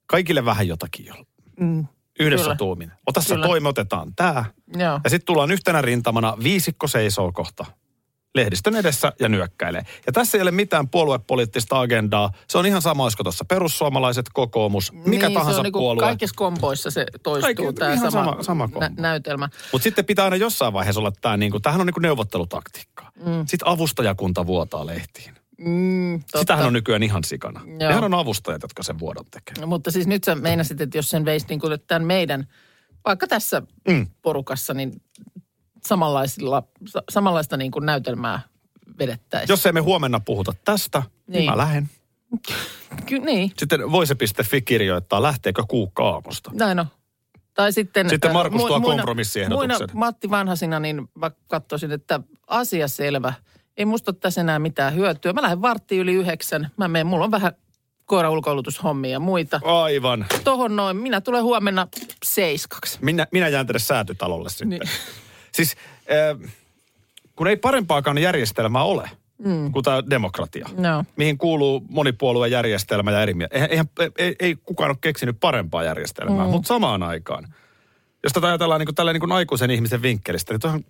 kaikille 0.07 0.45
vähän 0.45 0.69
jotakin 0.69 1.07
jo. 1.07 1.15
Mm. 1.61 1.87
Yhdessä 2.21 2.45
Kyllä. 2.45 2.57
tuumin. 2.57 2.93
Ota 3.07 3.21
Kyllä. 3.29 3.47
toimi, 3.47 3.69
otetaan 3.69 4.13
tämä. 4.17 4.45
Joo. 4.77 5.01
Ja 5.05 5.11
sitten 5.11 5.27
tullaan 5.27 5.51
yhtenä 5.51 5.83
rintamana, 5.83 6.37
viisikko 6.43 6.89
seisoo 6.89 7.33
kohta 7.33 7.65
lehdistön 8.35 8.77
edessä 8.77 9.13
ja 9.21 9.29
nyökkäilee. 9.29 9.83
Ja 10.07 10.13
tässä 10.13 10.39
ei 10.39 10.43
ole 10.43 10.51
mitään 10.51 10.89
puoluepoliittista 10.89 11.81
agendaa. 11.81 12.31
Se 12.49 12.59
on 12.59 12.67
ihan 12.67 12.83
sama, 12.83 13.03
olisiko 13.03 13.23
tuossa 13.23 13.45
perussuomalaiset, 13.45 14.27
kokoomus, 14.33 14.93
mikä 14.93 15.29
niin, 15.29 15.35
tahansa 15.35 15.53
se 15.53 15.61
on 15.61 15.65
niinku 15.65 15.79
puolue. 15.79 16.03
Kaikissa 16.03 16.35
kompoissa 16.37 16.91
se 16.91 17.07
toistuu 17.23 17.73
tämä 17.73 17.97
sama, 17.97 18.11
sama- 18.11 18.43
sama 18.43 18.69
nä- 18.81 18.91
näytelmä. 18.99 19.49
Mutta 19.73 19.83
sitten 19.83 20.05
pitää 20.05 20.25
aina 20.25 20.37
jossain 20.37 20.73
vaiheessa 20.73 21.01
olla 21.01 21.13
tämä, 21.21 21.37
niinku, 21.37 21.61
tämähän 21.61 21.81
on 21.81 21.87
niinku 21.87 22.01
neuvottelutaktiikkaa. 22.01 23.11
Mm. 23.27 23.47
Sitten 23.47 23.69
avustajakunta 23.69 24.47
vuotaa 24.47 24.87
lehtiin. 24.87 25.35
Mm, 25.65 26.21
totta. 26.21 26.39
Sitähän 26.39 26.67
on 26.67 26.73
nykyään 26.73 27.03
ihan 27.03 27.25
sikana. 27.25 27.61
Joo. 27.67 27.77
Nehän 27.79 28.05
on 28.05 28.15
avustajat, 28.15 28.63
jotka 28.63 28.83
sen 28.83 28.99
vuodon 28.99 29.25
tekee. 29.31 29.55
No, 29.61 29.67
mutta 29.67 29.91
siis 29.91 30.07
nyt 30.07 30.25
sä 30.25 30.35
meinasit, 30.35 30.81
että 30.81 30.99
jos 30.99 31.11
sen 31.11 31.25
veisi 31.25 31.47
niin 31.49 31.61
kuin 31.61 31.79
tämän 31.87 32.05
meidän, 32.05 32.49
vaikka 33.05 33.27
tässä 33.27 33.63
Mm. 33.89 34.07
porukassa, 34.23 34.75
niin 34.75 35.03
samanlaisilla, 35.87 36.63
sa- 36.87 37.03
samanlaista 37.11 37.57
niin 37.57 37.71
kuin 37.71 37.87
näytelmää 37.87 38.41
vedettäisiin. 38.99 39.53
Jos 39.53 39.67
ei 39.67 39.73
me 39.73 39.81
huomenna 39.81 40.21
puhuta 40.21 40.53
tästä, 40.65 40.99
niin, 41.27 41.39
niin 41.39 41.51
mä 41.51 41.57
lähden. 41.57 41.91
Ky- 43.07 43.19
niin, 43.19 43.53
Sitten 43.59 43.93
voise.fi 43.93 44.63
kirjoittaa, 44.63 45.23
lähteekö 45.23 45.63
kuukka 45.69 46.09
aamusta. 46.11 46.51
näin 46.55 46.79
on. 46.81 46.87
Tai 47.55 47.73
sitten... 47.73 48.09
Sitten 48.11 48.29
äh, 48.31 48.35
Markus 48.35 48.61
tuo 48.65 48.79
muina- 48.79 48.97
kompromissiehdotuksen. 48.97 49.69
Muina 49.81 49.93
Matti 49.95 50.31
Vanhasina, 50.31 50.81
niin 50.81 51.09
mä 51.15 51.31
katsoisin, 51.47 51.93
että 51.93 52.21
asia 52.47 52.89
selvä. 52.89 53.33
Ei 53.77 53.85
musta 53.85 54.11
ole 54.11 54.17
tässä 54.21 54.41
enää 54.41 54.59
mitään 54.59 54.95
hyötyä. 54.95 55.33
Mä 55.33 55.43
lähden 55.43 55.63
varttiin 55.63 56.01
yli 56.01 56.15
yhdeksän. 56.15 56.71
Mä 56.77 56.89
menen, 56.89 57.07
mulla 57.07 57.25
on 57.25 57.31
vähän 57.31 57.53
koiraulkoilutushommia 58.05 59.11
ja 59.11 59.21
muita. 59.21 59.61
Aivan. 59.65 60.27
Tohon 60.45 60.77
noin. 60.77 60.97
Minä 60.97 61.21
tulen 61.21 61.43
huomenna 61.43 61.89
seiskaksi. 62.25 62.99
Minä, 63.03 63.27
minä 63.33 63.49
jään 63.49 63.67
tänne 63.67 63.79
säätytalolle 63.79 64.49
sitten. 64.49 64.69
Niin. 64.69 64.83
Siis 65.57 65.77
äh, 66.13 66.53
kun 67.37 67.47
ei 67.47 67.57
parempaakaan 67.57 68.19
järjestelmää 68.19 68.83
ole 68.83 69.11
mm. 69.45 69.73
kuin 69.73 69.83
tämä 69.83 70.03
demokratia. 70.11 70.69
No. 70.77 71.05
Mihin 71.17 71.39
kuuluu 71.39 71.83
monipuoluejärjestelmä 71.89 73.13
ja 73.13 73.23
eri 73.23 73.35
mieltä. 73.35 73.55
Eihän, 73.55 73.71
eihän, 73.71 73.87
ei, 74.19 74.37
ei 74.41 74.57
kukaan 74.65 74.91
ole 74.91 74.99
keksinyt 75.01 75.37
parempaa 75.41 75.85
järjestelmää, 75.85 76.45
mm. 76.45 76.51
mutta 76.51 76.69
samaan 76.69 77.03
aikaan. 77.03 77.55
Jos 78.23 78.33
tätä 78.33 78.47
ajatellaan 78.47 78.79
niin 78.79 78.87
kuin, 78.87 78.95
tällä 78.95 79.13
niin 79.13 79.21
kuin 79.21 79.33
aikuisen 79.33 79.71
ihmisen 79.71 80.03
vinkkelistä, 80.03 80.53
niin 80.53 80.61
toihan, 80.61 80.85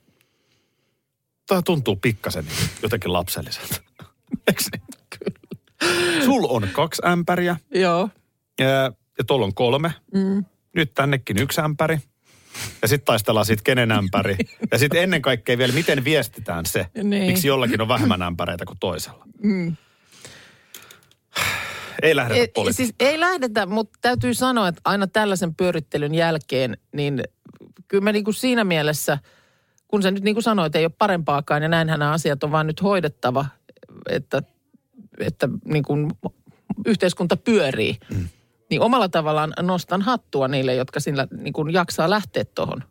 toihan 1.47 1.65
tuntuu 1.65 1.97
pikkasen 1.97 2.45
niin 2.45 2.69
jotenkin 2.83 3.13
lapselliselta. 3.13 3.75
Eikö 4.49 4.63
niin? 4.73 4.83
Kyllä. 5.19 6.25
Sul 6.25 6.45
on 6.49 6.69
kaksi 6.73 7.03
ämpäriä 7.07 7.57
Joo. 7.75 8.09
ja, 8.59 8.67
ja 9.19 9.25
tuolla 9.27 9.47
on 9.47 9.55
kolme. 9.55 9.93
Mm. 10.15 10.45
Nyt 10.77 10.95
tännekin 10.95 11.39
yksi 11.39 11.61
ämpäri. 11.61 11.99
Ja 12.83 12.89
sitten 12.89 13.05
taistellaan 13.05 13.47
siitä 13.47 13.63
kenen 13.63 13.93
ämpäri. 13.93 14.37
Ja 14.73 14.79
sitten 14.79 15.03
ennen 15.03 15.23
kaikkea 15.23 15.59
vielä, 15.59 15.73
miten 15.73 16.05
viestitään 16.05 16.67
se, 16.67 16.87
Niin. 17.03 17.27
miksi 17.27 17.49
jollakin 17.49 17.81
on 17.81 17.89
vähemmän 17.89 18.23
ämpäreitä 18.23 18.65
kuin 18.65 18.79
toisella. 18.81 19.25
Mm. 19.43 19.77
Ei 22.03 22.17
lähdetä 22.17 22.41
Ei, 22.41 22.49
politiikkaan. 22.49 22.75
siis 22.75 22.95
ei 23.01 23.21
lähdetä, 23.21 23.67
mutta 23.67 23.99
täytyy 24.03 24.35
sanoa, 24.35 24.69
että 24.69 24.81
aina 24.85 25.07
tällaisen 25.07 25.55
pyörittelyn 25.55 26.15
jälkeen, 26.15 26.77
niin 26.93 27.23
kyllä 27.89 28.05
mä 28.05 28.13
niin 28.13 28.25
kuin 28.25 28.35
siinä 28.35 28.65
mielessä, 28.65 29.19
kun 29.95 30.03
sä 30.03 30.11
nyt 30.11 30.25
niin 30.25 30.35
kuin 30.35 30.43
sanoit, 30.43 30.77
ei 30.77 30.85
ole 30.85 30.93
parempaakaan 30.99 31.63
ja 31.63 31.69
näinhän 31.69 31.99
nämä 31.99 32.13
asiat 32.13 32.45
on 32.45 32.53
vaan 32.53 32.67
nyt 32.67 32.83
hoidettava, 32.83 33.47
että, 34.09 34.43
että 35.19 35.49
niin 35.65 35.83
kuin 35.83 36.11
yhteiskunta 36.87 37.37
pyörii. 37.37 37.97
Mm. 38.11 38.29
Niin 38.71 38.81
omalla 38.81 39.09
tavallaan 39.09 39.53
nostan 39.63 40.03
hattua 40.03 40.49
niille, 40.49 40.75
jotka 40.75 41.01
sillä 41.01 41.27
niin 41.37 41.53
kuin 41.53 41.73
jaksaa 41.73 42.11
lähteä 42.11 42.45
tuohon 42.45 42.83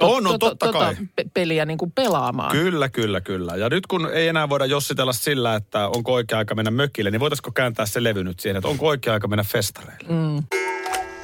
On, 0.00 0.24
no 0.24 0.38
totta 0.38 0.72
kai. 0.72 0.96
pe- 1.16 1.24
peliä 1.34 1.64
niin 1.64 1.78
kuin 1.78 1.92
pelaamaan. 1.92 2.52
Kyllä, 2.52 2.88
kyllä, 2.88 3.20
kyllä. 3.20 3.56
Ja 3.56 3.68
nyt 3.68 3.86
kun 3.86 4.10
ei 4.12 4.28
enää 4.28 4.48
voida 4.48 4.66
jossitella 4.66 5.12
sillä, 5.12 5.54
että 5.54 5.88
onko 5.88 6.12
oikea 6.12 6.38
aika 6.38 6.54
mennä 6.54 6.70
mökille, 6.70 7.10
niin 7.10 7.20
voitaisiko 7.20 7.50
kääntää 7.52 7.86
se 7.86 8.04
levy 8.04 8.24
nyt 8.24 8.40
siihen, 8.40 8.56
että 8.56 8.68
onko 8.68 8.86
oikea 8.86 9.12
aika 9.12 9.28
mennä 9.28 9.44
festareille? 9.44 10.08
Mm. 10.08 10.42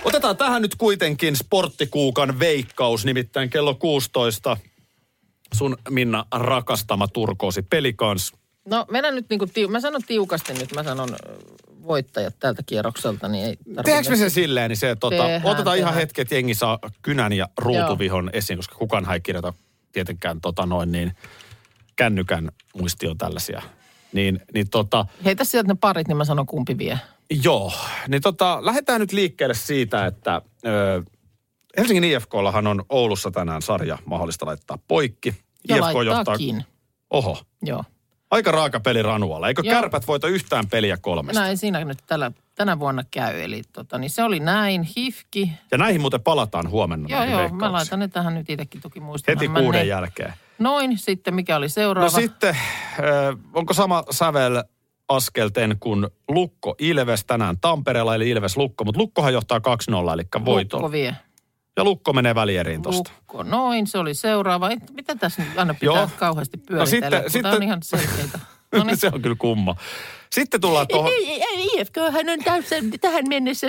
Otetaan 0.04 0.36
tähän 0.36 0.62
nyt 0.62 0.74
kuitenkin 0.78 1.36
sporttikuukan 1.36 2.38
veikkaus, 2.38 3.04
nimittäin 3.04 3.50
kello 3.50 3.74
16. 3.74 4.56
Sun 5.54 5.76
Minna 5.90 6.24
rakastama 6.34 7.08
turkoosi 7.08 7.62
pelikans. 7.62 8.32
No 8.68 8.86
mennään 8.90 9.14
nyt 9.14 9.26
niin 9.30 9.38
kuin, 9.38 9.50
tiu- 9.50 9.68
mä 9.70 9.80
sanon 9.80 10.02
tiukasti 10.06 10.52
nyt, 10.54 10.74
mä 10.74 10.82
sanon 10.82 11.08
voittajat 11.82 12.34
tältä 12.40 12.62
kierrokselta, 12.66 13.28
niin 13.28 13.44
ei 13.46 13.56
tarvitse. 13.56 13.82
Tehdäänkö 13.82 14.10
me 14.10 14.16
sen 14.16 14.30
silleen, 14.30 14.68
niin 14.68 14.76
se, 14.76 14.96
tota, 15.00 15.16
Tehdään, 15.16 15.40
otetaan 15.44 15.76
ihan 15.76 15.88
tehdään. 15.88 15.94
hetki, 15.94 16.20
että 16.20 16.34
jengi 16.34 16.54
saa 16.54 16.78
kynän 17.02 17.32
ja 17.32 17.48
ruutuvihon 17.58 18.30
esiin, 18.32 18.58
koska 18.58 18.74
kukaan 18.74 19.12
ei 19.12 19.20
kirjoita 19.20 19.52
tietenkään 19.92 20.40
tota 20.40 20.66
noin 20.66 20.92
niin 20.92 21.12
kännykän 21.96 22.48
muistioon 22.74 23.18
tällaisia. 23.18 23.62
Niin, 24.12 24.40
niin 24.54 24.70
tota, 24.70 25.06
Heitä 25.24 25.44
sieltä 25.44 25.68
ne 25.68 25.76
parit, 25.80 26.08
niin 26.08 26.16
mä 26.16 26.24
sanon 26.24 26.46
kumpi 26.46 26.78
vie. 26.78 26.98
Joo, 27.42 27.72
niin 28.08 28.22
tota, 28.22 28.58
lähdetään 28.62 29.00
nyt 29.00 29.12
liikkeelle 29.12 29.54
siitä, 29.54 30.06
että 30.06 30.42
ö, 30.66 31.02
Helsingin 31.78 32.04
IFKllahan 32.04 32.66
on 32.66 32.84
Oulussa 32.88 33.30
tänään 33.30 33.62
sarja 33.62 33.98
mahdollista 34.04 34.46
laittaa 34.46 34.78
poikki. 34.88 35.34
Ja 35.68 35.76
IFK 35.76 35.94
laittaakin. 35.94 36.64
Oho, 37.10 37.38
Joo. 37.62 37.84
aika 38.30 38.50
raaka 38.52 38.80
peli 38.80 39.02
Ranualla. 39.02 39.48
Eikö 39.48 39.62
Joo. 39.64 39.74
kärpät 39.80 40.06
voita 40.06 40.28
yhtään 40.28 40.66
peliä 40.68 40.96
kolmesta? 40.96 41.40
No 41.40 41.46
ei 41.48 41.56
siinä 41.56 41.84
nyt 41.84 41.98
tällä, 42.06 42.32
tänä 42.54 42.78
vuonna 42.78 43.02
käy. 43.10 43.40
Eli 43.40 43.62
tota, 43.72 43.98
niin 43.98 44.10
se 44.10 44.22
oli 44.24 44.40
näin. 44.40 44.88
Hifki. 44.96 45.52
Ja 45.70 45.78
näihin 45.78 46.00
muuten 46.00 46.20
palataan 46.20 46.70
huomenna. 46.70 47.08
Joo, 47.08 47.24
joo. 47.40 47.48
Mä 47.48 47.72
laitan 47.72 47.98
ne 47.98 48.08
tähän 48.08 48.34
nyt 48.34 48.50
itsekin 48.50 48.80
toki 48.80 49.00
muistamaan. 49.00 49.38
Heti 49.40 49.52
kuuden 49.62 49.80
ne- 49.80 49.86
jälkeen. 49.86 50.32
Noin. 50.58 50.98
Sitten 50.98 51.34
mikä 51.34 51.56
oli 51.56 51.68
seuraava? 51.68 52.06
No 52.06 52.10
sitten, 52.10 52.56
ö, 52.98 53.36
onko 53.54 53.74
sama 53.74 54.02
sävel 54.10 54.62
askelten 55.08 55.76
kuin 55.80 56.06
Lukko 56.28 56.74
Ilves 56.78 57.24
tänään 57.24 57.60
Tampereella, 57.60 58.14
eli 58.14 58.30
Ilves 58.30 58.56
Lukko, 58.56 58.84
mutta 58.84 59.00
Lukkohan 59.00 59.32
johtaa 59.32 59.58
2-0, 59.58 59.60
eli 60.12 60.22
voitolla. 60.44 60.82
Lukko 60.82 60.92
vie. 60.92 61.16
Ja 61.78 61.84
Lukko 61.84 62.12
menee 62.12 62.34
välieriin 62.34 62.82
tosta. 62.82 63.10
Lukko. 63.16 63.42
Noin, 63.42 63.86
se 63.86 63.98
oli 63.98 64.14
seuraava. 64.14 64.70
Et, 64.70 64.90
mitä 64.94 65.14
tässä 65.14 65.42
nyt 65.42 65.58
aina 65.58 65.74
pitää 65.74 65.94
Joo. 65.96 66.10
kauheasti 66.18 66.56
No 66.56 66.62
pyöritellä? 66.68 66.90
sitten- 66.90 67.22
kun 67.22 67.30
sitten- 67.30 67.42
Tämä 67.42 67.56
on 67.56 67.62
ihan 67.62 67.78
selkeitä. 67.82 68.38
No 68.76 68.84
niin. 68.84 68.96
se 68.96 69.10
on 69.12 69.22
kyllä 69.22 69.36
kumma. 69.38 69.74
Sitten 70.30 70.60
tullaan 70.60 70.88
tuohon... 70.88 71.12
Ei, 71.12 71.30
ei, 71.32 71.42
ei, 71.42 71.66
IFK 71.80 71.96
hän 72.12 72.28
on 72.28 72.38
täysin 72.44 72.90
tähän 73.00 73.24
mennessä. 73.28 73.66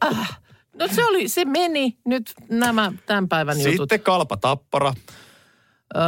Ah. 0.00 0.40
No 0.78 0.88
se 0.88 1.04
oli, 1.04 1.28
se 1.28 1.44
meni 1.44 1.98
nyt 2.04 2.32
nämä 2.50 2.92
tämän 3.06 3.28
päivän 3.28 3.58
jutut. 3.60 3.72
Sitten 3.76 4.00
Kalpa 4.00 4.36
Tappara. 4.36 4.94
Öö, 5.96 6.02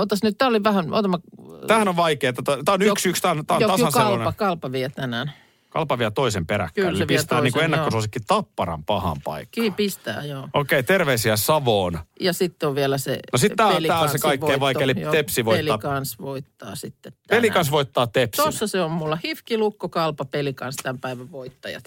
otas 0.00 0.22
nyt, 0.22 0.38
tää 0.38 0.48
oli 0.48 0.64
vähän, 0.64 0.94
ota 0.94 1.08
mä, 1.08 1.18
Tämähän 1.66 1.88
on 1.88 1.96
vaikea. 1.96 2.32
Tämä 2.32 2.74
on 2.74 2.82
yksi 2.82 3.08
yksi, 3.08 3.22
tämä 3.22 3.32
on, 3.32 3.46
tää 3.46 3.56
on 3.56 3.60
joku 3.62 3.72
tasan 3.76 3.92
kalpa, 3.92 4.32
kalpa 4.32 4.72
vie 4.72 4.88
tänään. 4.88 5.32
Kalpa 5.70 5.98
vie 5.98 6.10
toisen 6.10 6.46
peräkkäin. 6.46 6.86
Kyllä 6.86 6.98
se 6.98 7.02
Eli 7.02 7.08
vie 7.08 7.16
pistää 7.18 7.40
niin 7.40 7.52
kuin 7.52 7.60
toisen, 7.60 7.64
ennakkosuosikki 7.74 8.20
Tapparan 8.26 8.84
pahan 8.84 9.16
paikkaan. 9.24 9.50
Kivi 9.50 9.70
pistää, 9.70 10.24
joo. 10.24 10.48
Okei, 10.54 10.82
terveisiä 10.82 11.36
Savoon. 11.36 11.98
Ja 12.20 12.32
sitten 12.32 12.68
on 12.68 12.74
vielä 12.74 12.98
se 12.98 13.18
No 13.32 13.38
sit 13.38 13.52
tää 13.56 13.66
on- 13.66 13.82
tää 13.82 14.00
on 14.00 14.08
se 14.08 14.18
kaikkein 14.18 14.40
voitto. 14.40 14.60
vaikea, 14.60 14.82
eli 14.82 14.94
Joo, 15.00 15.12
Tepsi 15.12 15.44
voittaa. 15.44 15.78
Pelikans 15.78 16.18
voittaa 16.20 16.74
sitten 16.76 17.12
tänään. 17.12 17.42
Pelikans 17.42 17.70
voittaa 17.70 18.06
Tepsin. 18.06 18.44
Tossa 18.44 18.66
se 18.66 18.80
on 18.82 18.90
mulla. 18.90 19.18
Hifki, 19.24 19.58
Lukko, 19.58 19.88
Kalpa, 19.88 20.24
Pelikans 20.24 20.76
tämän 20.76 20.98
päivän 20.98 21.32
voittajat. 21.32 21.84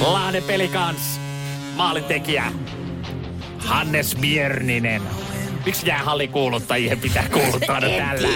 Lahden 0.00 0.42
pelikans, 0.42 1.20
maalintekijä, 1.76 2.52
Hannes 3.58 4.16
Björninen. 4.20 5.02
Miksi 5.64 5.88
jäähallikuuluttajien 5.88 7.00
pitää 7.00 7.28
kuuluttaa 7.32 7.80
nyt 7.80 7.96
tällä? 7.98 8.28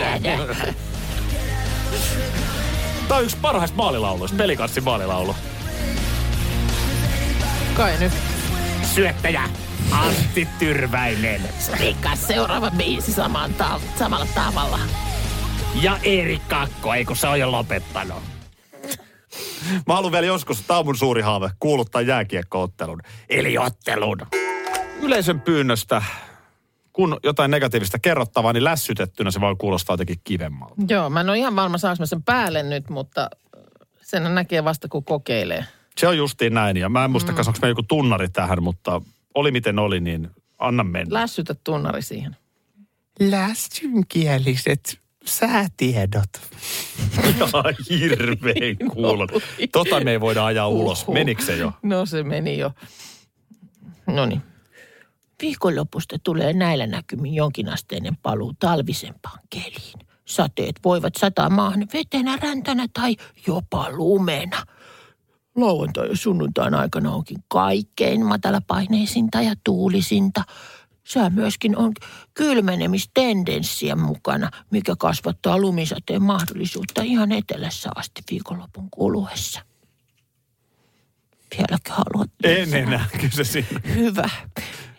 Tämä 3.09 3.19
on 3.19 3.25
yksi 3.25 3.37
parhaista 3.43 3.77
maalilauluista, 3.77 4.37
pelikanssin 4.37 4.85
maalilaulu. 4.85 5.37
Kai 7.75 7.99
nyt. 8.01 8.13
Syöttäjä 8.95 9.43
Antti 9.91 10.49
Tyrväinen 10.59 11.41
Rikkaa 11.81 12.17
seuraava 12.17 12.71
biisi 12.71 13.13
samaan 13.13 13.55
ta- 13.55 13.81
samalla 13.99 14.27
tavalla. 14.35 14.79
ja 15.83 15.99
Erik 16.03 16.49
Kakko, 16.49 16.95
ei 16.95 17.05
kun 17.05 17.17
se 17.17 17.27
on 17.29 17.41
jo 17.41 17.53
lopettanut. 17.53 18.23
Mä 19.87 19.95
haluan 19.95 20.13
vielä 20.13 20.27
joskus, 20.27 20.63
tämä 20.63 20.79
on 20.79 20.85
mun 20.85 20.97
suuri 20.97 21.23
haave, 21.23 21.51
kuuluttaa 21.61 22.01
jääkiekkoottelun. 22.03 23.01
Eli 23.29 23.59
ottelun. 23.59 24.19
Yleisön 25.01 25.41
pyynnöstä, 25.41 26.03
kun 26.99 27.21
jotain 27.23 27.51
negatiivista 27.51 27.99
kerrottavaa, 27.99 28.53
niin 28.53 28.65
lässytettynä 28.65 29.31
se 29.31 29.41
vaan 29.41 29.59
kuulostaa 29.59 29.95
jotenkin 29.95 30.21
kivemmalta. 30.25 30.75
Joo, 30.89 31.11
mä 31.11 31.21
en 31.21 31.29
ole 31.29 31.39
ihan 31.39 31.57
varma 31.57 31.79
saanko 31.79 32.03
mä 32.03 32.07
sen 32.07 32.23
päälle 32.23 32.63
nyt, 32.63 32.91
mutta 32.91 33.31
sen 34.03 34.35
näkee 34.35 34.65
vasta 34.65 34.89
kun 34.89 35.05
kokeilee. 35.05 35.65
Se 35.99 36.09
on 36.09 36.17
justiin 36.17 36.55
näin, 36.55 36.77
ja 36.77 36.89
mä 36.89 37.05
en 37.05 37.11
muistakaan, 37.11 37.45
mm. 37.45 37.49
onko 37.49 37.59
me 37.63 37.69
joku 37.69 37.83
tunnari 37.83 38.29
tähän, 38.29 38.63
mutta 38.63 39.03
oli 39.35 39.51
miten 39.51 39.79
oli, 39.79 40.01
niin 40.01 40.31
anna 40.59 40.85
mennä. 40.85 41.15
Lässytä 41.15 41.55
tunnari 41.65 42.03
siihen. 42.03 42.37
Lästynkieliset 43.21 45.01
säätiedot. 45.25 46.31
Ihan 47.29 47.75
hirveän 47.91 48.77
kuulon. 48.93 49.29
Tota 49.73 50.01
me 50.01 50.11
ei 50.11 50.21
voida 50.21 50.47
ajaa 50.47 50.69
ulos. 50.69 51.09
Menikö 51.09 51.43
se 51.43 51.57
jo? 51.57 51.73
No 51.83 52.07
se 52.07 52.23
meni 52.23 52.59
jo. 52.59 52.73
No 54.07 54.27
niin. 54.27 54.43
Viikonlopusta 55.43 56.17
tulee 56.25 56.53
näillä 56.53 56.87
näkymin 56.87 57.35
jonkinasteinen 57.35 58.17
paluu 58.17 58.53
talvisempaan 58.59 59.41
keliin. 59.51 60.09
Sateet 60.25 60.77
voivat 60.85 61.15
sataa 61.19 61.51
maahan 61.51 61.87
vetenä, 61.93 62.37
räntänä 62.37 62.87
tai 62.93 63.17
jopa 63.47 63.91
lumena. 63.91 64.63
Lauantai 65.57 66.09
ja 66.09 66.17
sunnuntain 66.17 66.75
aikana 66.75 67.13
onkin 67.13 67.39
kaikkein 67.49 68.27
matalapaineisinta 68.27 69.43
ja 69.43 69.55
tuulisinta. 69.65 70.45
Sää 71.05 71.31
myöskin 71.31 71.77
on 71.77 71.93
kylmenemistendenssiä 72.35 73.97
mukana, 73.97 74.51
mikä 74.71 74.95
kasvattaa 74.99 75.59
lumisateen 75.59 76.23
mahdollisuutta 76.23 77.03
ihan 77.03 77.33
etelässä 77.33 77.91
asti 77.95 78.23
viikonlopun 78.31 78.89
kuluessa. 78.91 79.68
Vieläkö 81.57 81.91
haluat? 81.91 82.31
En 82.45 82.75
enää, 82.75 83.05
kyllä 83.21 83.35
se 83.35 83.45
siinä. 83.45 83.81
Hyvä. 83.95 84.31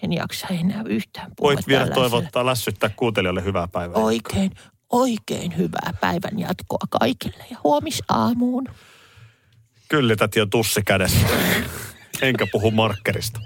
En 0.04 0.14
jaksa 0.14 0.48
enää 0.48 0.84
yhtään 0.86 1.32
puhua 1.38 1.54
Voit 1.54 1.68
vielä 1.68 1.88
toivottaa 1.88 2.46
lässyttää 2.46 2.90
kuuntelijoille 2.96 3.44
hyvää 3.44 3.68
päivää. 3.68 4.02
Oikein, 4.02 4.52
oikein 4.90 5.58
hyvää 5.58 5.94
päivän 6.02 6.40
jatkoa 6.40 6.80
kaikille 6.90 7.44
ja 7.52 7.58
huomisaamuun. 7.64 8.68
Kyllität 9.90 10.36
jo 10.36 10.46
tussi 10.46 10.82
kädessä. 10.86 11.28
Enkä 12.22 12.48
puhu 12.52 12.72
markkerista. 12.72 13.40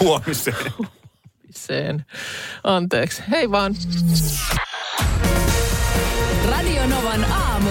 Huomiseen. 0.00 0.72
Sen. 1.50 2.04
Anteeksi. 2.64 3.22
Hei 3.30 3.50
vaan. 3.50 3.74
Radio 6.50 6.86
Novan 6.86 7.24
aamu. 7.24 7.70